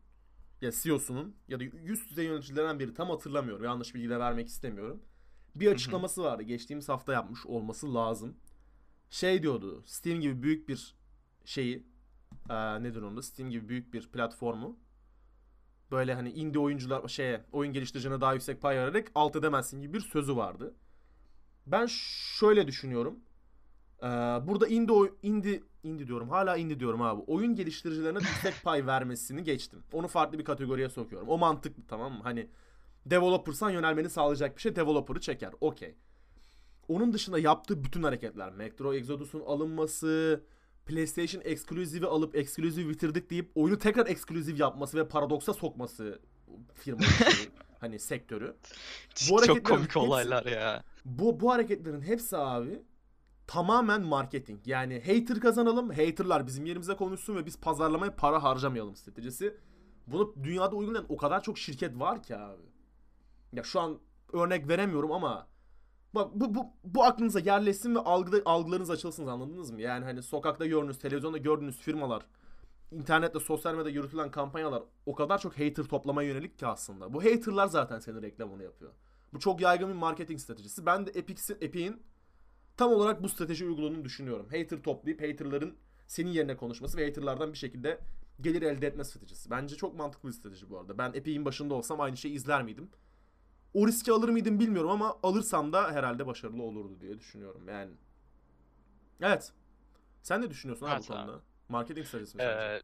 [0.61, 3.63] ya CEO'sunun ya da üst düzey yöneticilerinden biri tam hatırlamıyorum.
[3.63, 5.03] Yanlış bilgi de vermek istemiyorum.
[5.55, 6.43] Bir açıklaması vardı.
[6.43, 8.37] Geçtiğimiz hafta yapmış olması lazım.
[9.09, 9.83] Şey diyordu.
[9.85, 10.95] Steam gibi büyük bir
[11.45, 11.87] şeyi
[12.49, 14.79] e, nedir onu da Steam gibi büyük bir platformu
[15.91, 20.01] böyle hani indie oyuncular şeye oyun geliştiricine daha yüksek pay vererek alt edemezsin gibi bir
[20.01, 20.75] sözü vardı.
[21.71, 21.85] Ben
[22.39, 23.19] şöyle düşünüyorum.
[24.03, 24.07] Ee,
[24.47, 26.29] burada indie, oy- indie, indie diyorum.
[26.29, 27.21] Hala indie diyorum abi.
[27.27, 29.79] Oyun geliştiricilerine yüksek pay vermesini geçtim.
[29.93, 31.29] Onu farklı bir kategoriye sokuyorum.
[31.29, 32.19] O mantıklı tamam mı?
[32.23, 32.47] Hani
[33.05, 35.53] developer'san yönelmeni sağlayacak bir şey developer'ı çeker.
[35.61, 35.95] Okey.
[36.87, 38.51] Onun dışında yaptığı bütün hareketler.
[38.51, 40.43] Metro Exodus'un alınması,
[40.85, 46.19] PlayStation Exclusive'i alıp Exclusive bitirdik deyip oyunu tekrar Exclusive yapması ve paradoksa sokması
[46.83, 46.97] şeyi,
[47.79, 48.55] hani sektörü.
[49.31, 50.83] Bu Çok komik hepsi- olaylar ya.
[51.05, 52.81] Bu bu hareketlerin hepsi abi
[53.47, 54.59] tamamen marketing.
[54.67, 59.57] Yani hater kazanalım, haterlar bizim yerimize konuşsun ve biz pazarlamaya para harcamayalım stratejisi.
[60.07, 62.61] Bunu dünyada uygulayan o kadar çok şirket var ki abi.
[63.53, 63.99] Ya şu an
[64.33, 65.47] örnek veremiyorum ama
[66.15, 69.81] bak bu bu bu aklınıza yerleşsin ve algıda algılarınız açılsın anladınız mı?
[69.81, 72.25] Yani hani sokakta gördüğünüz, televizyonda gördüğünüz firmalar,
[72.91, 77.13] internette, sosyal medyada yürütülen kampanyalar o kadar çok hater toplamaya yönelik ki aslında.
[77.13, 78.91] Bu haterlar zaten senin reklamını yapıyor.
[79.33, 80.85] Bu çok yaygın bir marketing stratejisi.
[80.85, 82.03] Ben de Epic'in Epic'in
[82.77, 84.45] tam olarak bu strateji uyguladığını düşünüyorum.
[84.45, 85.75] Hater toplayıp haterların
[86.07, 87.99] senin yerine konuşması ve haterlardan bir şekilde
[88.41, 89.49] gelir elde etme stratejisi.
[89.49, 90.97] Bence çok mantıklı bir strateji bu arada.
[90.97, 92.89] Ben Epic'in başında olsam aynı şeyi izler miydim?
[93.73, 97.67] O riski alır mıydım bilmiyorum ama alırsam da herhalde başarılı olurdu diye düşünüyorum.
[97.67, 97.91] Yani
[99.21, 99.53] Evet.
[100.23, 101.31] Sen ne düşünüyorsun abi Evet bu abi.
[101.69, 102.53] Marketing stratejisi mi sence?
[102.63, 102.81] Ee,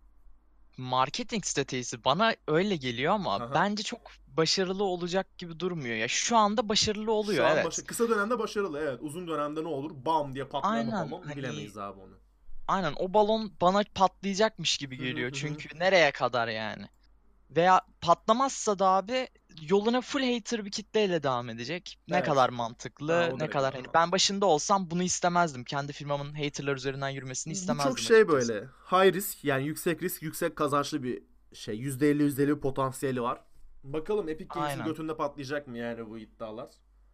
[0.77, 3.53] marketing stratejisi bana öyle geliyor ama Aha.
[3.53, 6.07] bence çok başarılı olacak gibi durmuyor ya.
[6.07, 7.65] Şu anda başarılı oluyor Şu an evet.
[7.65, 8.99] başı- kısa dönemde başarılı evet.
[9.01, 9.91] Uzun dönemde ne olur?
[10.05, 12.13] Bam diye patlar mı Aynen, balon hani- bilemeyiz abi onu.
[12.67, 15.29] Aynen o balon bana patlayacakmış gibi geliyor.
[15.31, 15.39] hı hı.
[15.39, 16.85] Çünkü nereye kadar yani?
[17.49, 19.27] Veya patlamazsa da abi
[19.61, 21.99] yoluna full hater bir kitleyle devam edecek.
[22.07, 22.25] Ne Evet.
[22.25, 25.63] kadar Ha, mantıklı, o ne kadar hani ben başında olsam bunu istemezdim.
[25.63, 28.49] Kendi firmamın haterlar üzerinden yürümesini Bu istemezdim çok şey açıkçası.
[28.53, 28.65] böyle.
[28.65, 31.79] High risk yani yüksek risk yüksek kazançlı bir şey.
[31.79, 33.41] %50 %50 bir potansiyeli var.
[33.83, 34.85] Bakalım Epic Games'in Aynen.
[34.87, 36.69] götünde patlayacak mı yani bu iddialar?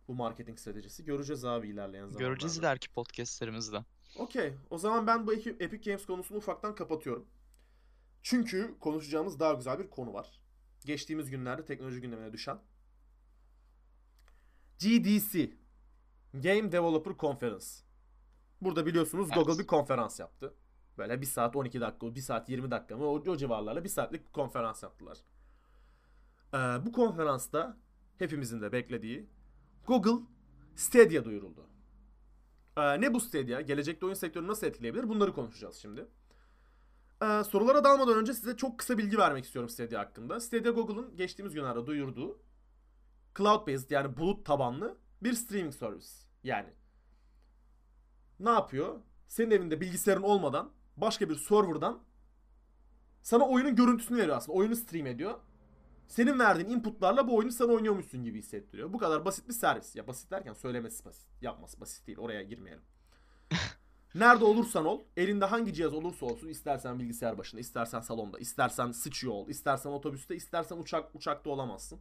[0.07, 1.05] Bu marketing stratejisi.
[1.05, 2.27] Göreceğiz abi ilerleyen zamanlarda.
[2.27, 3.77] Göreceğiz ileriki podcastlerimizde.
[4.17, 4.53] Okey.
[4.69, 7.25] O zaman ben bu Epi- Epic Games konusunu ufaktan kapatıyorum.
[8.23, 10.40] Çünkü konuşacağımız daha güzel bir konu var.
[10.85, 12.59] Geçtiğimiz günlerde teknoloji gündemine düşen.
[14.79, 15.51] GDC.
[16.33, 17.65] Game Developer Conference.
[18.61, 19.45] Burada biliyorsunuz Evet.
[19.45, 20.53] Google bir konferans yaptı.
[20.97, 24.27] Böyle 1 saat 12 dakika, 1 saat 20 dakika mı o, o civarlarla 1 saatlik
[24.27, 25.17] bir konferans yaptılar.
[26.53, 27.77] Ee, bu konferansta
[28.19, 29.29] hepimizin de beklediği
[29.87, 30.25] Google
[30.75, 31.67] Stadia duyuruldu.
[32.77, 33.61] Ee, ne bu Stadia?
[33.61, 35.09] Gelecekte oyun sektörünü nasıl etkileyebilir?
[35.09, 36.07] Bunları konuşacağız şimdi.
[37.21, 40.39] Ee, sorulara dalmadan önce size çok kısa bilgi vermek istiyorum Stadia hakkında.
[40.39, 42.41] Stadia Google'ın geçtiğimiz günlerde duyurduğu
[43.35, 46.25] cloud-based yani bulut tabanlı bir streaming servis.
[46.43, 46.69] Yani
[48.39, 48.99] ne yapıyor?
[49.27, 52.03] Senin evinde bilgisayarın olmadan başka bir serverdan
[53.21, 54.57] sana oyunun görüntüsünü veriyor aslında.
[54.57, 55.39] Oyunu stream ediyor.
[56.07, 58.93] Senin verdiğin inputlarla bu oyunu sen oynuyormuşsun gibi hissettiriyor.
[58.93, 59.95] Bu kadar basit bir servis.
[59.95, 61.29] Ya basit derken söylemesi basit.
[61.41, 62.17] Yapması basit değil.
[62.17, 62.83] Oraya girmeyelim.
[64.15, 69.33] Nerede olursan ol, elinde hangi cihaz olursa olsun, istersen bilgisayar başında, istersen salonda, istersen sıçıyor
[69.33, 71.99] ol, istersen otobüste, istersen uçak uçakta olamazsın.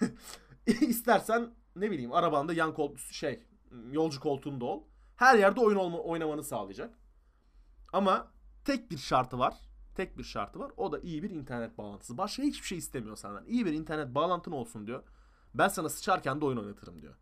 [0.66, 3.42] istersen ne bileyim arabanda yan koltuğu şey
[3.92, 4.82] yolcu koltuğunda ol.
[5.16, 6.98] Her yerde oyun olma, oynamanı sağlayacak.
[7.92, 8.32] Ama
[8.64, 9.54] tek bir şartı var.
[9.94, 10.72] Tek bir şartı var.
[10.76, 12.18] O da iyi bir internet bağlantısı.
[12.18, 13.44] Başka hiçbir şey istemiyor senden.
[13.44, 15.02] İyi bir internet bağlantın olsun diyor.
[15.54, 17.14] Ben sana sıçarken de oyun oynatırım diyor.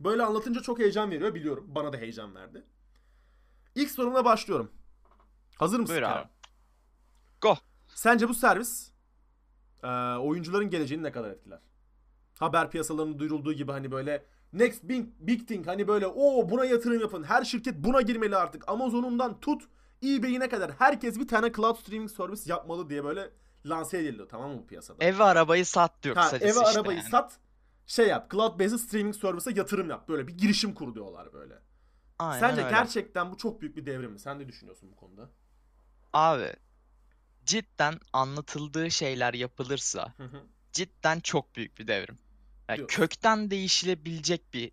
[0.00, 1.64] Böyle anlatınca çok heyecan veriyor biliyorum.
[1.68, 2.64] Bana da heyecan verdi.
[3.74, 4.70] İlk sorumla başlıyorum.
[5.56, 5.94] Hazır mısın?
[5.96, 6.28] Buyur abi.
[7.40, 7.56] Go.
[7.94, 8.90] Sence bu servis
[9.82, 11.58] e, oyuncuların geleceğini ne kadar etkiler?
[12.38, 17.00] Haber piyasalarının duyurulduğu gibi hani böyle next big, big thing hani böyle o buna yatırım
[17.00, 17.22] yapın.
[17.22, 18.68] Her şirket buna girmeli artık.
[18.68, 19.62] Amazon'undan tut
[20.04, 23.30] eBay'ine kadar herkes bir tane cloud streaming servis yapmalı diye böyle
[23.66, 25.04] lanse edildi tamam mı bu piyasada?
[25.04, 27.10] Ev ve arabayı sat diyor Ha, eve işte arabayı yani.
[27.10, 27.38] sat.
[27.86, 28.30] Şey yap.
[28.30, 30.08] Cloud based streaming service'e yatırım yap.
[30.08, 31.58] Böyle bir girişim kur diyorlar böyle.
[32.22, 32.70] Aynen Sence öyle.
[32.70, 34.18] gerçekten bu çok büyük bir devrim mi?
[34.18, 35.30] Sen ne düşünüyorsun bu konuda?
[36.12, 36.52] Abi
[37.44, 40.42] cidden anlatıldığı şeyler yapılırsa Hı hı.
[40.72, 42.18] cidden çok büyük bir devrim.
[42.68, 42.96] Yani Diyorsun.
[42.96, 44.72] kökten değişilebilecek bir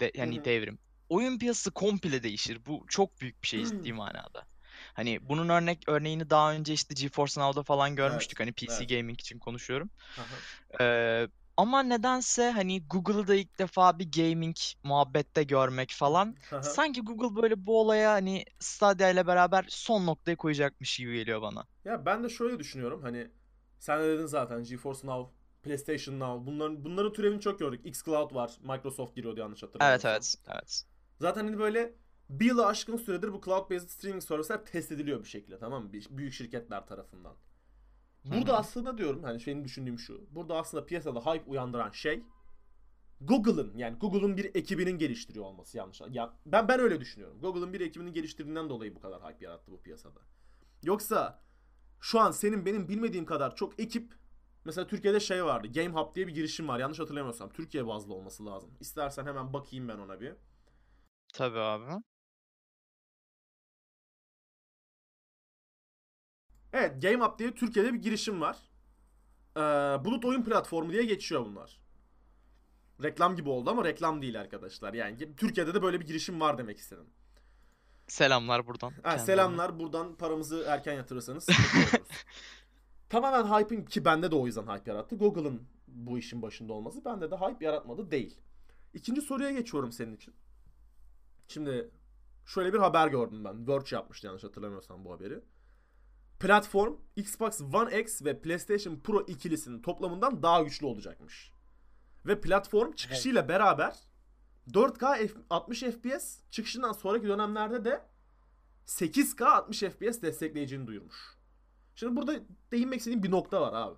[0.00, 0.44] de, yani hı.
[0.44, 0.78] devrim.
[1.08, 2.66] Oyun piyasası komple değişir.
[2.66, 4.46] Bu çok büyük bir şey ciddi manada.
[4.94, 8.40] Hani bunun örnek örneğini daha önce işte GeForce Now'da falan görmüştük.
[8.40, 8.90] Hani PC evet.
[8.90, 9.90] gaming için konuşuyorum.
[10.80, 16.60] Ee, ama nedense hani Google'ı da ilk defa bir gaming muhabbette görmek falan hı.
[16.60, 21.66] sanki Google böyle bu olaya hani Stadia ile beraber son noktayı koyacakmış gibi geliyor bana.
[21.84, 23.30] Ya ben de şöyle düşünüyorum hani
[23.78, 27.80] sen de dedin zaten GeForce Now, PlayStation Now bunların bunların türevini çok gördük.
[27.86, 28.58] xCloud var.
[28.62, 30.04] Microsoft giriyordu yanlış Evet hatırlamıyorsam.
[30.04, 30.84] evet evet.
[31.20, 31.94] Zaten hani böyle
[32.30, 35.92] bir yılı aşkın süredir bu cloud based streaming servisler test ediliyor bir şekilde tamam mı?
[36.10, 37.36] Büyük şirketler tarafından.
[38.26, 38.56] Burada hı.
[38.56, 40.26] aslında diyorum hani benim düşündüğüm şu.
[40.30, 42.22] Burada aslında piyasada hype uyandıran şey
[43.20, 46.00] Google'ın yani Google'ın bir ekibinin geliştiriyor olması yanlış.
[46.10, 47.40] Ya ben ben öyle düşünüyorum.
[47.40, 50.20] Google'ın bir ekibinin geliştirdiğinden dolayı bu kadar hype yarattı bu piyasada.
[50.82, 51.42] Yoksa
[52.00, 54.14] şu an senin benim bilmediğim kadar çok ekip
[54.64, 55.68] mesela Türkiye'de şey vardı.
[55.72, 56.78] Game Hub diye bir girişim var.
[56.78, 58.70] Yanlış hatırlamıyorsam Türkiye bazlı olması lazım.
[58.80, 60.32] İstersen hemen bakayım ben ona bir.
[61.34, 62.02] Tabii abi.
[66.76, 68.56] Evet Game Up diye Türkiye'de bir girişim var.
[69.56, 69.60] Ee,
[70.04, 71.80] bulut oyun platformu diye geçiyor bunlar.
[73.02, 74.94] Reklam gibi oldu ama reklam değil arkadaşlar.
[74.94, 77.06] Yani Türkiye'de de böyle bir girişim var demek istedim.
[78.06, 78.92] Selamlar buradan.
[79.02, 81.46] Ha, selamlar buradan paramızı erken yatırırsanız.
[83.08, 85.16] Tamamen hype'ın ki bende de o yüzden hype yarattı.
[85.16, 88.38] Google'ın bu işin başında olması bende de hype yaratmadı değil.
[88.94, 90.34] İkinci soruya geçiyorum senin için.
[91.48, 91.90] Şimdi
[92.46, 93.68] şöyle bir haber gördüm ben.
[93.68, 95.42] Verge yapmıştı yanlış hatırlamıyorsam bu haberi.
[96.40, 101.52] Platform Xbox One X ve PlayStation Pro ikilisinin toplamından daha güçlü olacakmış.
[102.26, 103.94] Ve platform çıkışıyla beraber
[104.70, 108.00] 4K F- 60 FPS çıkışından sonraki dönemlerde de
[108.86, 111.16] 8K 60 FPS destekleyeceğini duyurmuş.
[111.94, 112.40] Şimdi burada
[112.72, 113.96] değinmek istediğim bir nokta var abi.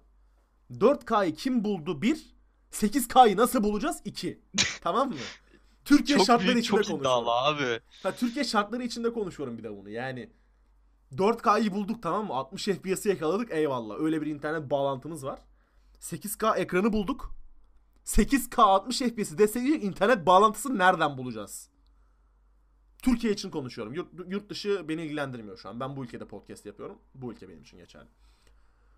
[0.73, 2.03] 4K'yı kim buldu?
[2.03, 2.35] Bir.
[2.73, 4.01] 8K'yı nasıl bulacağız?
[4.05, 4.41] İki.
[4.81, 5.17] tamam mı?
[5.85, 7.29] Türkiye Çok şartları büyük, içinde çok konuşuyorum.
[7.29, 7.81] abi.
[8.03, 9.89] Ha, Türkiye şartları içinde konuşuyorum bir de bunu.
[9.91, 10.31] Yani
[11.17, 12.35] 4K'yı bulduk tamam mı?
[12.35, 14.01] 60 FPS'i yakaladık eyvallah.
[14.01, 15.41] Öyle bir internet bağlantımız var.
[16.01, 17.35] 8K ekranı bulduk.
[18.05, 21.69] 8K 60 FPS'i deseydi internet bağlantısını nereden bulacağız?
[23.03, 23.95] Türkiye için konuşuyorum.
[23.95, 25.81] Yurt, yurt dışı beni ilgilendirmiyor şu an.
[25.81, 26.99] Ben bu ülkede podcast yapıyorum.
[27.15, 28.09] Bu ülke benim için geçerli.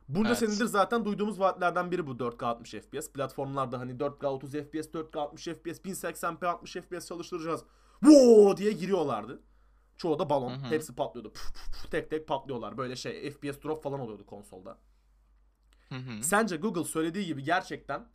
[0.09, 0.39] Bunca Evet.
[0.39, 3.13] senedir zaten duyduğumuz vaatlerden biri bu 4K 60 FPS.
[3.13, 7.65] Platformlarda hani 4K 30 FPS, 4K 60 FPS, 1080p 60 FPS çalıştıracağız.
[8.01, 9.41] Wow diye giriyorlardı.
[10.01, 10.51] Çoğu da balon.
[10.51, 10.71] Hı hı.
[10.71, 11.33] Hepsi patlıyordu.
[11.33, 12.79] Puf, puf, puf, tek tek patlıyorlar.
[12.79, 14.79] Böyle şey FPS drop falan oluyordu konsolda.
[15.89, 16.23] Hı hı.
[16.23, 18.09] Sence Google söylediği gibi gerçekten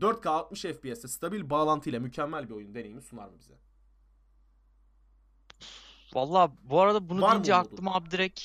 [0.00, 3.54] 4K 60 FPS'te stabil bağlantıyla mükemmel bir oyun deneyimi sunar mı bize?
[6.14, 8.42] Valla bu arada bunu Var deyince aklıma abi direkt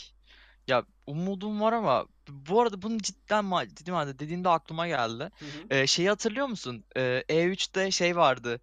[0.67, 5.23] ya umudum var ama bu arada bunu cidden ma ciddi manada dediğinde aklıma geldi.
[5.39, 5.49] Hı hı.
[5.69, 6.85] Ee, şeyi hatırlıyor musun?
[6.95, 8.59] Ee, E3'te şey vardı.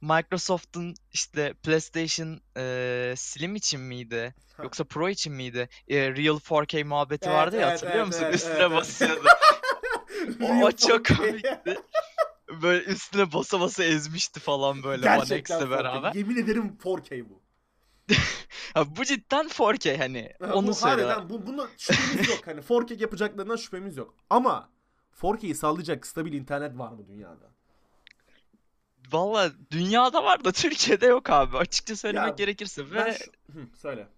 [0.00, 4.34] Microsoft'un işte PlayStation e, Slim için miydi?
[4.56, 4.62] Ha.
[4.62, 5.68] Yoksa Pro için miydi?
[5.88, 8.22] Ee, Real 4K muhabbeti Evet, vardı ya evet, hatırlıyor evet, musun?
[8.24, 8.76] evet, Üstüne evet, evet.
[8.76, 9.28] basıyordu.
[10.42, 11.16] O, Real o çok 4K.
[11.16, 11.80] komikti.
[12.62, 15.70] Böyle üstüne basa basa ezmişti falan böyle One Gerçekten X'le 4K.
[15.70, 16.14] beraber.
[16.14, 17.42] Yemin ederim 4K bu.
[18.74, 21.16] Ha, bu cidden 4K hani Ha, onu bu söylüyorlar.
[21.18, 22.46] harbiden bu, buna şüphemiz yok.
[22.46, 24.14] Hani 4K yapacaklarından şüphemiz yok.
[24.30, 24.70] Ama
[25.20, 27.50] 4K'yi sağlayacak stabil internet var mı dünyada?
[29.12, 31.56] Valla dünyada var da Türkiye'de yok abi.
[31.56, 33.58] Açıkça söylemek Ya, gerekirse ve şu...
[33.58, 34.08] Hı, söyle.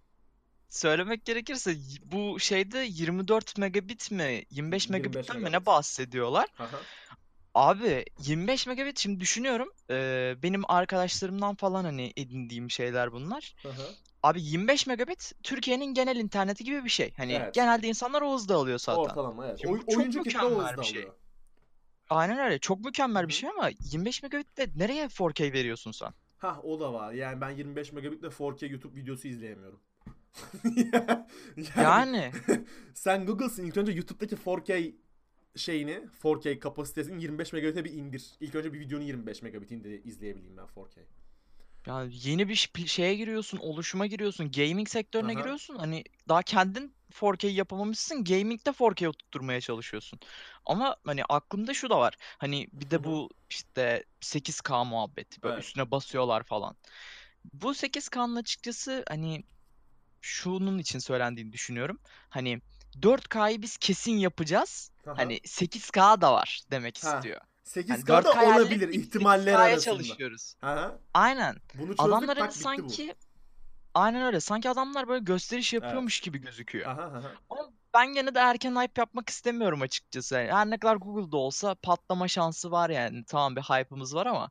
[0.69, 5.67] söylemek gerekirse bu şeyde 24 megabit mi 25 25 megabitten mi ne megabit.
[5.67, 6.47] bahsediyorlar?
[6.59, 6.79] Aha.
[7.55, 9.69] Abi 25 megabit şimdi düşünüyorum.
[9.91, 13.55] eee, benim arkadaşlarımdan falan hani edindiğim şeyler bunlar.
[13.65, 13.83] Aha.
[14.23, 17.13] Abi 25 megabit Türkiye'nin genel interneti gibi bir şey.
[17.17, 17.55] Hani Evet.
[17.55, 19.01] genelde insanlar o hızda alıyor zaten.
[19.03, 19.61] Ortalama evet.
[19.61, 21.01] Şimdi Oy- bu çok oyuncu kitle o mükemmel hızda bir şey.
[21.01, 21.15] alıyor.
[22.11, 22.59] Aynen öyle.
[22.59, 23.41] Çok mükemmel bir Hı hı.
[23.41, 26.13] şey ama 25 megabitte nereye 4K veriyorsun sen?
[26.39, 27.13] Hah o da var.
[27.13, 29.81] Yani ben 25 megabitle 4K YouTube videosu izleyemiyorum.
[30.93, 31.27] yani,
[31.77, 32.33] Yani
[32.95, 34.95] sen Google'sın ilk önce YouTube'daki 4K
[35.57, 38.31] şeyini 4K kapasitesini 25 megabit'e bir indir.
[38.41, 41.01] İlk önce bir videonu 25 megabit indir izleyebileyim ben 4K.
[41.87, 42.55] Yani yeni bir
[42.87, 45.41] şeye giriyorsun, oluşuma giriyorsun, gaming sektörüne Aha.
[45.41, 45.77] giriyorsun.
[45.77, 50.21] Hani daha kendin 4K yapamamışsın, gaming'de 4K oturtmaya çalışıyorsun.
[50.67, 52.15] Ama hani aklımda şu da var.
[52.39, 55.65] Hani bir de bu işte 8K muhabbeti böyle Evet.
[55.65, 56.77] üstüne basıyorlar falan.
[57.53, 59.45] Bu 8K'nın açıkçası hani
[60.21, 61.99] şunun için söylendiğini düşünüyorum.
[62.31, 62.63] Hani
[62.99, 64.91] 4K'yı biz kesin yapacağız.
[65.07, 65.19] Aha.
[65.19, 67.41] Hani 8K da var demek Ha, istiyor.
[67.65, 69.81] 8K Hani da 4K olabilir hallettik, ihtimaller 8K'ya arasında.
[69.95, 70.55] çalışıyoruz.
[70.63, 70.99] Aha.
[71.15, 71.57] Aynen.
[71.75, 72.63] Bunu çözdük Adamlar tak bitti bu.
[72.63, 73.15] sanki
[73.95, 74.41] aynen öyle.
[74.41, 76.91] Sanki adamlar böyle gösteriş yapıyormuş gibi gözüküyor.
[76.91, 77.23] Aha aha.
[77.51, 80.35] Ama ben gene de erken hype yapmak istemiyorum açıkçası.
[80.35, 83.25] Yani her ne kadar Google'da olsa patlama şansı var yani.
[83.25, 84.51] Tamam bir hype'ımız var ama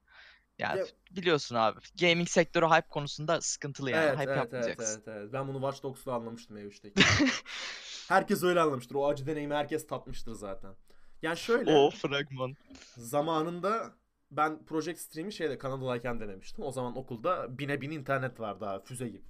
[0.60, 1.80] yani Ya- biliyorsun abi.
[2.02, 4.06] Gaming sektörü hype konusunda sıkıntılı yani.
[4.06, 5.04] Evet, hype evet, evet, yapmayacaksın.
[5.06, 5.34] evet, evet.
[5.34, 7.02] Ben bunu Watch Dogs'ta anlamıştım E3'teki.
[8.10, 8.96] herkes öyle anlamıştır.
[8.96, 10.76] O acı deneyimi herkes tatmıştır zaten.
[11.22, 12.56] Yani şöyle O fragman.
[12.98, 13.94] zamanında
[14.32, 16.64] ben Project Stream'i şeyde Kanada'dayken denemiştim.
[16.66, 19.26] O zaman okulda bine bin internet vardı daha füze gibi.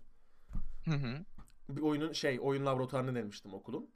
[0.86, 1.26] Hı hı.
[1.70, 3.90] Bir oyunun şey oyun laboratuvarını denemiştim okulun.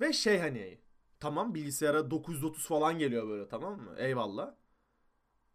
[0.00, 0.80] Ve şey hani
[1.20, 3.94] tamam bilgisayara 930 falan geliyor böyle tamam mı?
[3.98, 4.54] Eyvallah.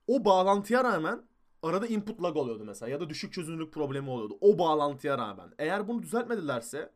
[0.07, 1.21] O bağlantıya rağmen
[1.63, 4.37] arada input lag oluyordu mesela ya da düşük çözünürlük problemi oluyordu.
[4.41, 5.53] O bağlantıya rağmen.
[5.59, 6.91] Eğer bunu düzeltmedilerse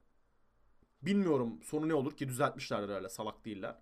[1.02, 3.76] bilmiyorum sonu ne olur ki düzeltmişlerdir öyle salak değiller.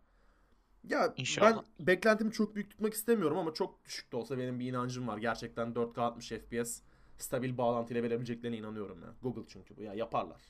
[0.84, 1.63] Ya İnşallah.
[1.80, 5.18] ben beklentimi çok büyük tutmak istemiyorum ama çok düşük de olsa benim bir inancım var.
[5.18, 6.82] Gerçekten 4K 60 FPS
[7.18, 9.13] stabil bağlantıyla verebileceklerine inanıyorum ya.
[9.22, 10.42] Google çünkü bu ya yaparlar.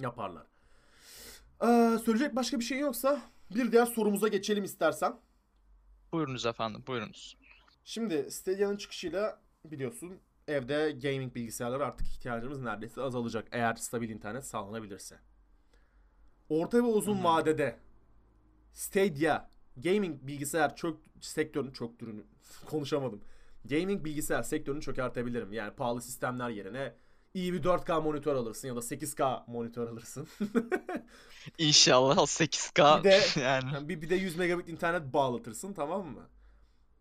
[0.00, 0.46] Yaparlar.
[1.62, 5.20] Ee, söyleyecek başka bir şey yoksa bir diğer sorumuza geçelim istersen.
[6.12, 7.36] Buyurunuz efendim, buyurunuz.
[7.88, 15.18] Şimdi Stadia'nın çıkışıyla biliyorsun evde gaming bilgisayarlara artık ihtiyacımız neredeyse azalacak eğer stabil internet sağlanabilirse.
[16.48, 17.24] Orta ve uzun Hı hı.
[17.24, 17.78] vadede
[18.72, 22.24] Stadia gaming bilgisayar çok sektörünün çok türünü
[22.66, 23.24] konuşamadım.
[23.64, 25.52] Gaming bilgisayar sektörünü çökertebilirim.
[25.52, 26.94] Yani pahalı sistemler yerine
[27.34, 30.28] iyi bir 4K monitör alırsın ya da 8K monitör alırsın.
[31.58, 33.40] İnşallah o 8K Bir de-.
[33.40, 36.28] Yani bir, bir de 100 megabit internet bağlatırsın tamam mı?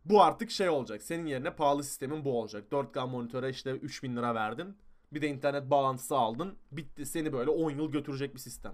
[0.10, 1.02] Bu artık şey olacak.
[1.02, 2.72] Senin yerine pahalı sistemin bu olacak.
[2.72, 4.78] 4K monitöre işte 3000 lira verdin.
[5.13, 6.58] Bir de internet bağlantısı aldın.
[6.72, 7.06] Bitti.
[7.06, 8.74] Seni böyle 10 yıl götürecek bir sistem.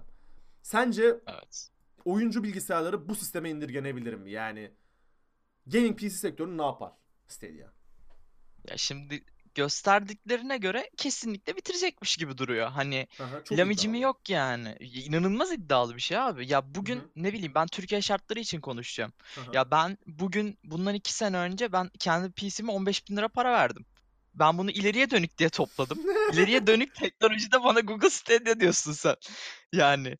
[0.62, 1.70] Sence Evet.
[2.04, 4.30] oyuncu bilgisayarları bu sisteme indirgenebilir mi?
[4.30, 4.70] Yani
[5.66, 6.92] gaming PC sektörü ne yapar
[7.28, 7.72] Stadia?
[8.70, 12.70] Ya şimdi gösterdiklerine göre kesinlikle bitirecekmiş gibi duruyor.
[12.70, 13.08] Hani
[13.52, 14.76] lamicimi yok yani.
[14.80, 16.52] İnanılmaz iddialı bir şey abi.
[16.52, 17.08] Ya bugün Hı hı.
[17.16, 19.12] ne bileyim ben Türkiye şartları için konuşacağım.
[19.38, 19.50] Aha.
[19.52, 23.86] Ya ben bugün bundan iki sene önce ben kendi PC'me 15 bin lira para verdim.
[24.34, 25.98] Ben bunu ileriye dönük diye topladım.
[26.32, 29.16] İleriye dönük teknolojide bana Google Stadia diyorsun sen.
[29.72, 30.18] Yani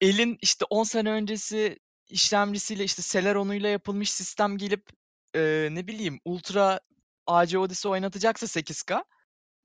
[0.00, 4.90] elin işte 10 sene öncesi işlemcisiyle işte Celeron'uyla yapılmış sistem gelip
[5.34, 6.80] e, ne bileyim Ultra
[7.26, 9.04] AC Odyssey oynatacaksa 8K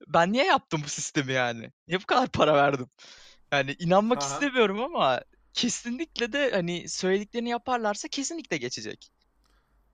[0.08, 1.72] ben niye yaptım bu sistemi yani?
[1.88, 2.90] Niye bu kadar para verdim?
[3.52, 4.34] Yani inanmak Aha.
[4.34, 5.22] istemiyorum ama
[5.54, 9.12] kesinlikle de hani söylediklerini yaparlarsa kesinlikle geçecek.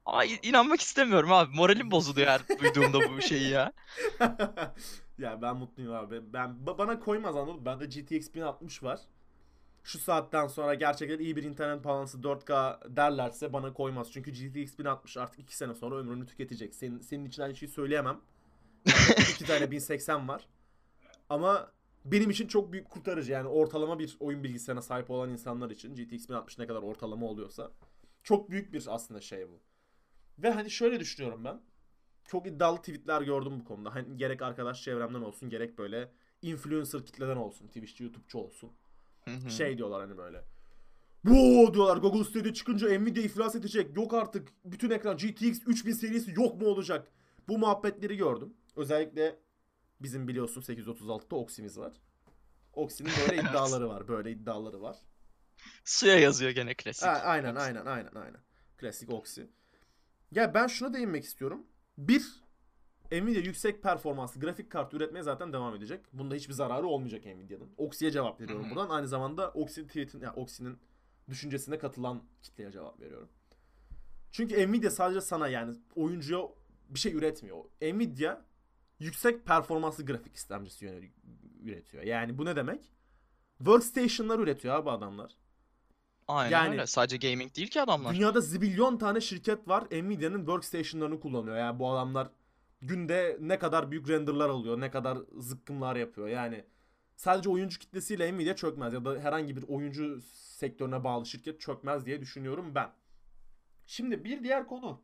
[0.05, 1.55] Ama inanmak istemiyorum abi.
[1.55, 3.71] Moralim bozuluyor her duyduğumda bu şeyi ya.
[5.17, 6.33] ya ben mutluyum abi.
[6.33, 7.65] Ben ba- bana koymaz anladın mı?
[7.65, 8.99] Bende GTX 1060 var.
[9.85, 14.11] Şu saatten sonra gerçekten iyi bir internet bağlantısı 4K derlerse bana koymaz.
[14.11, 16.75] Çünkü GTX 1060 artık 2 sene sonra ömrünü tüketecek.
[16.75, 18.21] Senin, senin için aynı şeyi söyleyemem.
[19.31, 20.47] İki tane 1080 var.
[21.29, 21.71] Ama
[22.05, 23.31] benim için çok büyük kurtarıcı.
[23.31, 27.71] Yani ortalama bir oyun bilgisayarına sahip olan insanlar için GTX 1060 ne kadar ortalama oluyorsa
[28.23, 29.59] çok büyük bir aslında şey bu.
[30.39, 31.61] Ve hani şöyle düşünüyorum ben.
[32.25, 33.95] Çok iddialı tweetler gördüm bu konuda.
[33.95, 37.67] Hani gerek arkadaş çevremden olsun gerek böyle influencer kitleden olsun.
[37.67, 38.71] Twitch'çi, YouTube'çu olsun.
[39.49, 40.43] Şey diyorlar hani böyle.
[41.23, 43.97] Bu diyorlar Google Stadia çıkınca Nvidia iflas edecek.
[43.97, 47.07] Yok artık bütün ekran GTX 3000 serisi yok mu olacak?
[47.47, 48.53] Bu muhabbetleri gördüm.
[48.75, 49.39] Özellikle
[50.01, 51.93] bizim biliyorsun 836'da Oxy'miz var.
[52.73, 54.07] Oxy'nin böyle iddiaları var.
[54.07, 54.97] Böyle iddiaları var.
[55.85, 57.07] Suya yazıyor gene klasik.
[57.07, 58.39] Ha, aynen aynen aynen aynen.
[58.77, 59.41] Klasik Oxy.
[60.31, 61.65] Ya ben şuna değinmek istiyorum.
[61.97, 62.25] Bir,
[63.11, 65.99] Nvidia yüksek performanslı grafik kartı üretmeye zaten devam edecek.
[66.13, 67.69] Bunda hiçbir zararı olmayacak Nvidia'nın.
[67.77, 68.89] Oxy'ye cevap veriyorum buradan.
[68.89, 70.77] Aynı zamanda Oxy tweet'in, yani Oxy'nin
[71.29, 73.29] düşüncesine katılan kitleye cevap veriyorum.
[74.31, 76.41] Çünkü Nvidia sadece sana yani oyuncuya
[76.89, 77.57] bir şey üretmiyor.
[77.81, 78.41] Nvidia
[78.99, 81.11] yüksek performanslı grafik istemcisi
[81.63, 82.03] üretiyor.
[82.03, 82.91] Yani bu ne demek?
[83.57, 85.31] Workstation'lar üretiyor abi adamlar.
[86.27, 86.87] Aynen Yani- öyle.
[86.87, 88.15] Sadece gaming değil ki adamlar.
[88.15, 89.83] Dünyada zibilyon tane şirket var.
[89.91, 91.57] Nvidia'nın workstation'larını kullanıyor.
[91.57, 92.29] Yani bu adamlar
[92.81, 96.27] günde ne kadar büyük renderlar alıyor, ne kadar zıkkımlar yapıyor.
[96.27, 96.65] Yani
[97.15, 102.21] sadece oyuncu kitlesiyle Nvidia çökmez ya da herhangi bir oyuncu sektörüne bağlı şirket çökmez diye
[102.21, 102.91] düşünüyorum ben.
[103.85, 105.01] Şimdi bir diğer konu.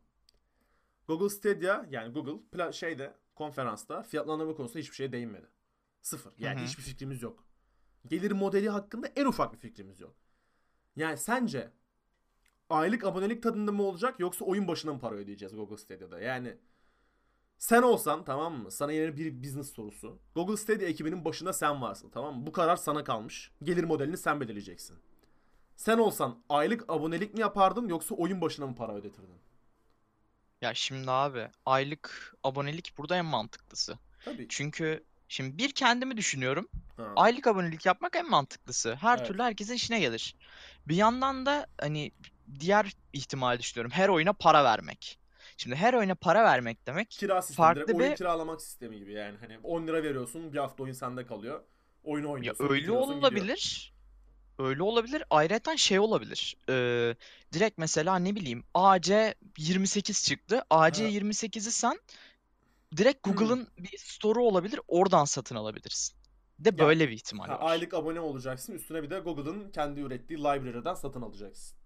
[1.08, 5.46] Google Stadia yani Google şeyde konferansta fiyatlandırma konusunda hiçbir şeye değinmedi.
[6.02, 6.32] Sıfır.
[6.38, 6.66] Yani Hı hı.
[6.66, 7.44] hiçbir fikrimiz yok.
[8.06, 10.14] Gelir modeli hakkında en ufak bir fikrimiz yok.
[10.96, 11.70] Yani sence
[12.70, 16.20] aylık abonelik tadında mı olacak yoksa oyun başına mı para ödeyeceğiz Google Stadia'da?
[16.20, 16.58] Yani
[17.62, 18.70] sen olsan tamam mı?
[18.70, 20.18] Sana yeni bir business sorusu.
[20.34, 22.46] Google Stadia ekibinin başında sen varsın tamam mı?
[22.46, 23.50] Bu karar sana kalmış.
[23.62, 24.98] Gelir modelini sen belirleyeceksin.
[25.76, 29.38] Sen olsan aylık abonelik mi yapardın yoksa oyun başına mı para ödetirdin?
[30.60, 33.98] Ya şimdi abi aylık abonelik burada en mantıklısı.
[34.24, 34.46] Tabii.
[34.48, 36.68] Çünkü şimdi bir kendimi düşünüyorum.
[36.96, 37.12] Ha.
[37.16, 38.94] Aylık abonelik yapmak en mantıklısı.
[38.94, 39.26] Her Evet.
[39.26, 40.36] türlü herkesin işine gelir.
[40.88, 42.10] Bir yandan da hani
[42.60, 43.90] diğer ihtimali düşünüyorum.
[43.94, 45.21] Her oyuna para vermek.
[45.62, 49.12] Şimdi her oyuna para vermek demek Kira sistemi farklı direkt oyun bir- kiralamak sistemi gibi
[49.12, 49.36] yani.
[49.40, 51.62] Hani 10 lira veriyorsun bir hafta oyun sende kalıyor.
[52.04, 52.64] Oyunu ya oynuyorsun.
[52.64, 53.20] öyle bitiriyorsun, gidiyor.
[53.32, 53.92] olabilir.
[54.58, 55.24] Öyle olabilir.
[55.30, 56.56] Ayrıca şey olabilir.
[56.68, 57.14] Ee,
[57.52, 60.62] direkt mesela ne bileyim AC 28 çıktı.
[60.70, 61.08] AC Ha.
[61.08, 61.98] 28'i sen
[62.96, 63.34] direkt Hmm.
[63.34, 64.80] Google'ın bir store'u olabilir.
[64.88, 66.16] Oradan satın alabilirsin.
[66.58, 67.70] De Ya, böyle bir ihtimal Ha, var.
[67.70, 68.72] aylık abone olacaksın.
[68.72, 71.78] Üstüne bir de Google'ın kendi ürettiği library'den satın alacaksın.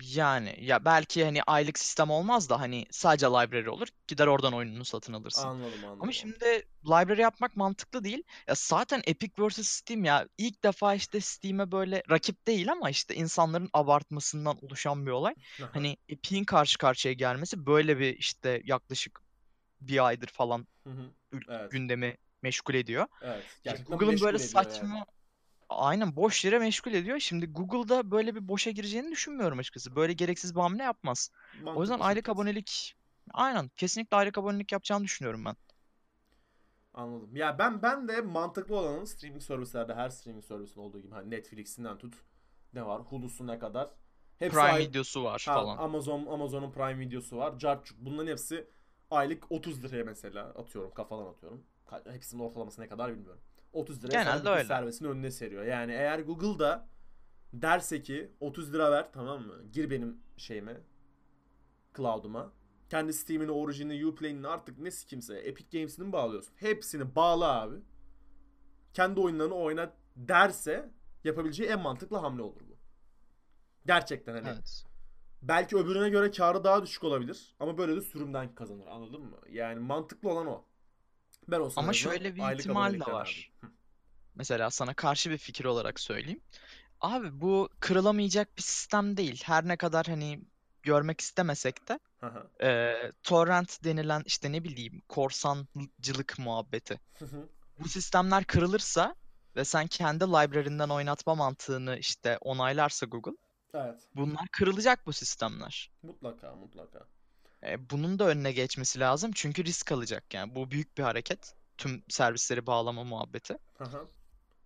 [0.00, 3.88] Yani ya belki hani aylık sistem olmaz da hani sadece library olur.
[4.08, 5.48] Gider oradan oyununu satın alırsın.
[5.48, 6.02] Anladım anladım.
[6.02, 8.22] Ama şimdi library yapmak mantıklı değil.
[8.48, 13.14] Ya zaten Epic vs Steam ya ilk defa işte Steam'e böyle rakip değil ama işte
[13.14, 15.34] insanların abartmasından oluşan bir olay.
[15.72, 19.20] Hani Epic'in karşı karşıya gelmesi böyle bir işte yaklaşık
[19.80, 20.66] bir aydır falan
[21.48, 21.72] Evet.
[21.72, 23.06] gündemi meşgul ediyor.
[23.22, 23.86] Evet.
[23.88, 25.04] Google'ın böyle saçma yani.
[25.76, 27.18] Aynen boş yere meşgul ediyor.
[27.18, 29.96] Şimdi Google'da böyle bir boşa gireceğini düşünmüyorum açıkçası.
[29.96, 31.30] Böyle gereksiz bir hamle yapmaz.
[31.74, 32.94] O yüzden Mantıklı aylık abonelik
[33.34, 35.56] aynen kesinlikle aylık abonelik yapacağını düşünüyorum ben.
[36.94, 37.36] Anladım.
[37.36, 41.98] Ya ben ben de mantıklı olanın streaming servislerde her streaming servisin olduğu gibi hani Netflix'inden
[41.98, 42.14] tut
[42.74, 43.90] ne var Hulu'suna kadar
[44.38, 45.76] hepsi Prime ay- videosu var Ha, falan.
[45.76, 47.58] Amazon Amazon'un Prime videosu var.
[47.58, 47.98] Cartçuk.
[48.00, 48.70] Bunların hepsi
[49.10, 51.66] aylık 30 liraya mesela atıyorum kafadan atıyorum.
[52.10, 53.40] Hepsinin ortalaması ne kadar bilmiyorum.
[53.72, 54.64] 30 liraya Genelde öyle.
[54.64, 55.64] servisini önüne seriyor.
[55.64, 56.88] Yani eğer Google'da
[57.52, 59.54] derse ki 30 lira ver tamam mı?
[59.72, 60.80] Gir benim şeyime
[61.96, 62.52] cloud'uma.
[62.88, 66.54] Kendi Steam'ini, orijinini, Uplay'ini artık ne kimse Epic Games'ini mi bağlıyorsun?
[66.56, 67.76] Hepsini bağla abi.
[68.94, 70.90] Kendi oyunlarını oyna derse
[71.24, 72.76] yapabileceği en mantıklı hamle olur bu.
[73.86, 74.84] Gerçekten hani Evet.
[75.42, 79.36] Belki öbürüne göre karı daha düşük olabilir ama böyle de sürümden kazanır anladın mı?
[79.50, 80.64] Yani mantıklı olan o.
[81.48, 83.52] Ben olsam Ama şöyle bir ihtimal de var.
[84.34, 86.40] Mesela sana karşı bir fikir olarak söyleyeyim.
[87.00, 89.42] Abi bu kırılamayacak bir sistem değil.
[89.44, 90.40] Her ne kadar hani
[90.82, 91.98] görmek istemesek de
[92.62, 97.00] eee, torrent denilen işte ne bileyim korsancılık muhabbeti.
[97.78, 99.14] Bu sistemler kırılırsa
[99.56, 103.36] ve sen kendi library'nden oynatma mantığını işte onaylarsa Google,
[103.74, 104.08] evet.
[104.14, 105.90] bunlar kırılacak bu sistemler.
[106.02, 107.06] Mutlaka mutlaka.
[107.66, 110.54] E, bunun da önüne geçmesi lazım çünkü risk alacak yani.
[110.54, 111.54] Bu büyük bir hareket.
[111.78, 113.58] Tüm servisleri bağlama muhabbeti.
[113.78, 114.08] Hı hı.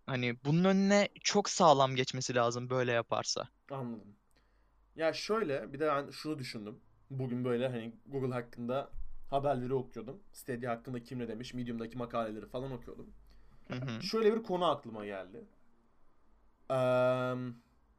[0.07, 3.49] Hani bunun önüne çok sağlam geçmesi lazım böyle yaparsa.
[3.71, 4.17] Anladım.
[4.97, 6.81] Ya şöyle bir de ben şunu düşündüm.
[7.11, 8.91] Bugün böyle hani Google hakkında
[9.31, 10.23] haberleri okuyordum.
[10.33, 13.11] Stadia hakkında kim ne demiş, Medium'daki makaleleri falan okuyordum.
[13.69, 14.03] Hı hı.
[14.03, 15.45] Şöyle bir konu aklıma geldi.
[16.71, 17.35] Eee,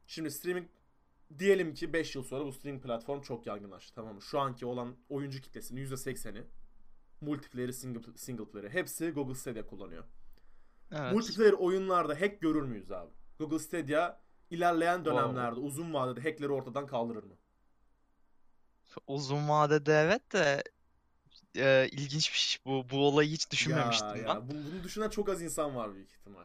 [0.06, 0.68] şimdi streaming
[1.38, 4.22] diyelim ki 5 yıl sonra bu streaming platform çok yaygınlaştı tamam mı?
[4.22, 6.44] Şu anki olan oyuncu kitlesinin %80'i
[7.20, 10.04] multiplayer'i, single, single player'ı hepsi Google Stadia kullanıyor.
[10.92, 11.12] Evet.
[11.12, 13.10] Multiplayer oyunlarda hack görür müyüz abi?
[13.38, 14.20] Google Stadia
[14.50, 15.22] ilerleyen Wow.
[15.22, 17.34] dönemlerde uzun vadede hackleri ortadan kaldırır mı?
[19.06, 20.62] Uzun vadede evet de
[21.56, 22.86] e, ilginçmiş bu.
[22.90, 24.34] Bu olayı hiç düşünmemiştim ya, ben.
[24.34, 24.48] ya.
[24.50, 26.44] Bunu, bunu düşünen çok az insan var büyük ihtimal.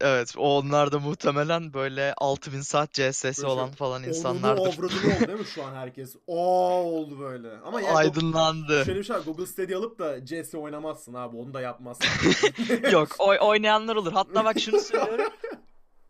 [0.00, 4.62] Evet, o onlar da muhtemelen böyle 6000 saat CS'si Böyle olan şey, falan insanlardır.
[4.62, 4.86] avradını
[5.16, 6.16] oldu değil mi şu an herkes?
[6.26, 7.50] Oo oldu böyle.
[7.64, 8.84] Ama yani Aydınlandı.
[8.84, 9.22] şöyle bir şey var.
[9.24, 11.36] Google Stadia alıp da CS oynamazsın abi.
[11.36, 12.06] Onu da yapmazsın.
[12.92, 14.12] Yok, oy oynayanlar olur.
[14.12, 15.32] Hatta bak şunu söylüyorum.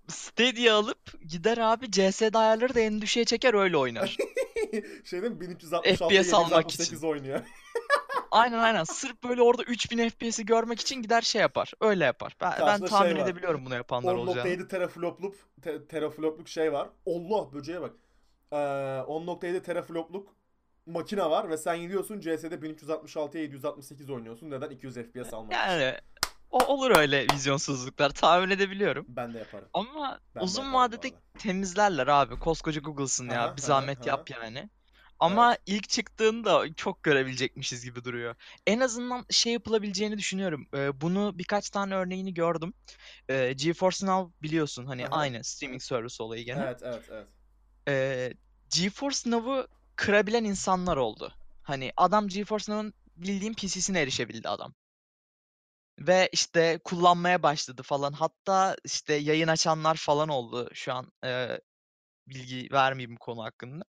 [0.08, 4.16] Stadia alıp gider abi CS ayarları da en düşüğe çeker öyle oynar.
[5.04, 5.40] şey değil mi?
[5.40, 7.40] 1366 FPS almak 768 oynuyor.
[8.34, 8.84] Aynen aynen.
[8.84, 11.72] Sırf böyle orada 3000 FPS'i görmek için gider şey yapar.
[11.80, 12.36] Öyle yapar.
[12.40, 13.20] Ben, ben şey tahmin var.
[13.20, 14.48] edebiliyorum bunu yapanlar olacağını.
[14.48, 16.88] 10.7 teraflopluk te, teraflopluk şey var.
[17.06, 17.92] Allah böceğe bak.
[18.52, 20.36] Ee, 10.7 teraflopluk
[20.86, 24.50] makine var ve sen gidiyorsun CS'de 1366'ya 768 oynuyorsun.
[24.50, 24.70] Neden?
[24.70, 25.52] 200 FPS almak.
[25.52, 25.94] Yani
[26.50, 29.06] o olur öyle vizyonsuzluklar tahmin edebiliyorum.
[29.08, 29.68] Ben de yaparım.
[29.72, 32.38] Ama Ben uzun yaparım vadede temizlerler abi.
[32.38, 33.56] Koskoca Google'sın ya.
[33.56, 34.68] Bir zahmet yap yani.
[35.20, 38.34] Ama ilk çıktığında çok görebilecekmişiz gibi duruyor.
[38.66, 40.68] En azından şey yapılabileceğini düşünüyorum.
[40.74, 42.74] Ee, bunu birkaç tane örneğini gördüm.
[43.28, 45.16] Ee, GeForce Now biliyorsun hani Aha.
[45.16, 46.62] aynı streaming servisi olayı gene.
[46.62, 47.28] Evet evet evet.
[47.88, 48.34] Ee,
[48.74, 51.32] GeForce Now'ı kırabilen insanlar oldu.
[51.62, 54.74] Hani adam GeForce Now'ın bildiğim PC'sine erişebildi adam.
[55.98, 58.12] Ve işte kullanmaya başladı falan.
[58.12, 60.68] Hatta işte yayın açanlar falan oldu.
[60.72, 61.60] Şu an e,
[62.26, 63.84] bilgi vermeyeyim bu konu hakkında.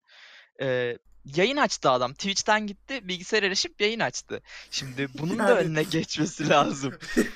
[0.64, 2.14] E, yayın açtı adam.
[2.14, 4.42] Twitch'ten gitti, bilgisayar erişip yayın açtı.
[4.72, 6.94] Şimdi bunun da Yani- önüne geçmesi lazım.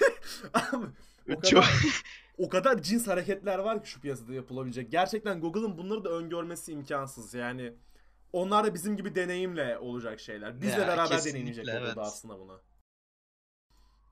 [0.53, 0.85] Abi,
[1.29, 2.03] o Çok kadar,
[2.37, 4.91] o kadar cins hareketler var ki şu piyasada yapılabilecek.
[4.91, 7.33] Gerçekten Google'ın bunları da öngörmesi imkansız.
[7.33, 7.73] Yani
[8.33, 10.61] onlar da bizim gibi deneyimle olacak şeyler.
[10.61, 11.97] Bizle Ya, beraber deneyimleyecek Google da evet.
[11.97, 12.53] aslında buna.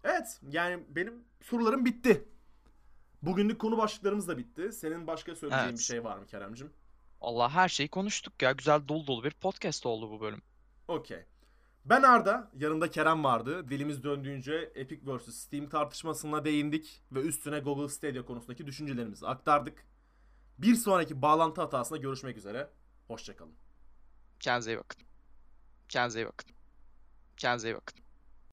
[0.04, 2.24] Evet yani benim sorularım bitti.
[3.22, 4.72] Bugünlük konu başlıklarımız da bitti.
[4.72, 5.78] Senin başka söyleyeceğin Evet.
[5.80, 6.74] bir şey var mı Keremcim?
[7.22, 8.52] Allah her şeyi konuştuk ya.
[8.52, 10.42] Güzel dolu dolu bir podcast oldu bu bölüm.
[10.88, 11.26] Okey.
[11.86, 13.70] Ben Arda, yanımda Kerem vardı.
[13.70, 19.86] Dilimiz döndüğünce Epic vs Steam tartışmasına değindik ve üstüne Google Stadia konusundaki düşüncelerimizi aktardık.
[20.58, 22.70] Bir sonraki bağlantı hatasında görüşmek üzere.
[23.08, 23.56] Hoşçakalın.
[24.40, 25.02] Kendinize iyi bakın.
[25.90, 26.52] Kendinize iyi bakın.
[27.38, 28.05] Kendinize iyi bakın.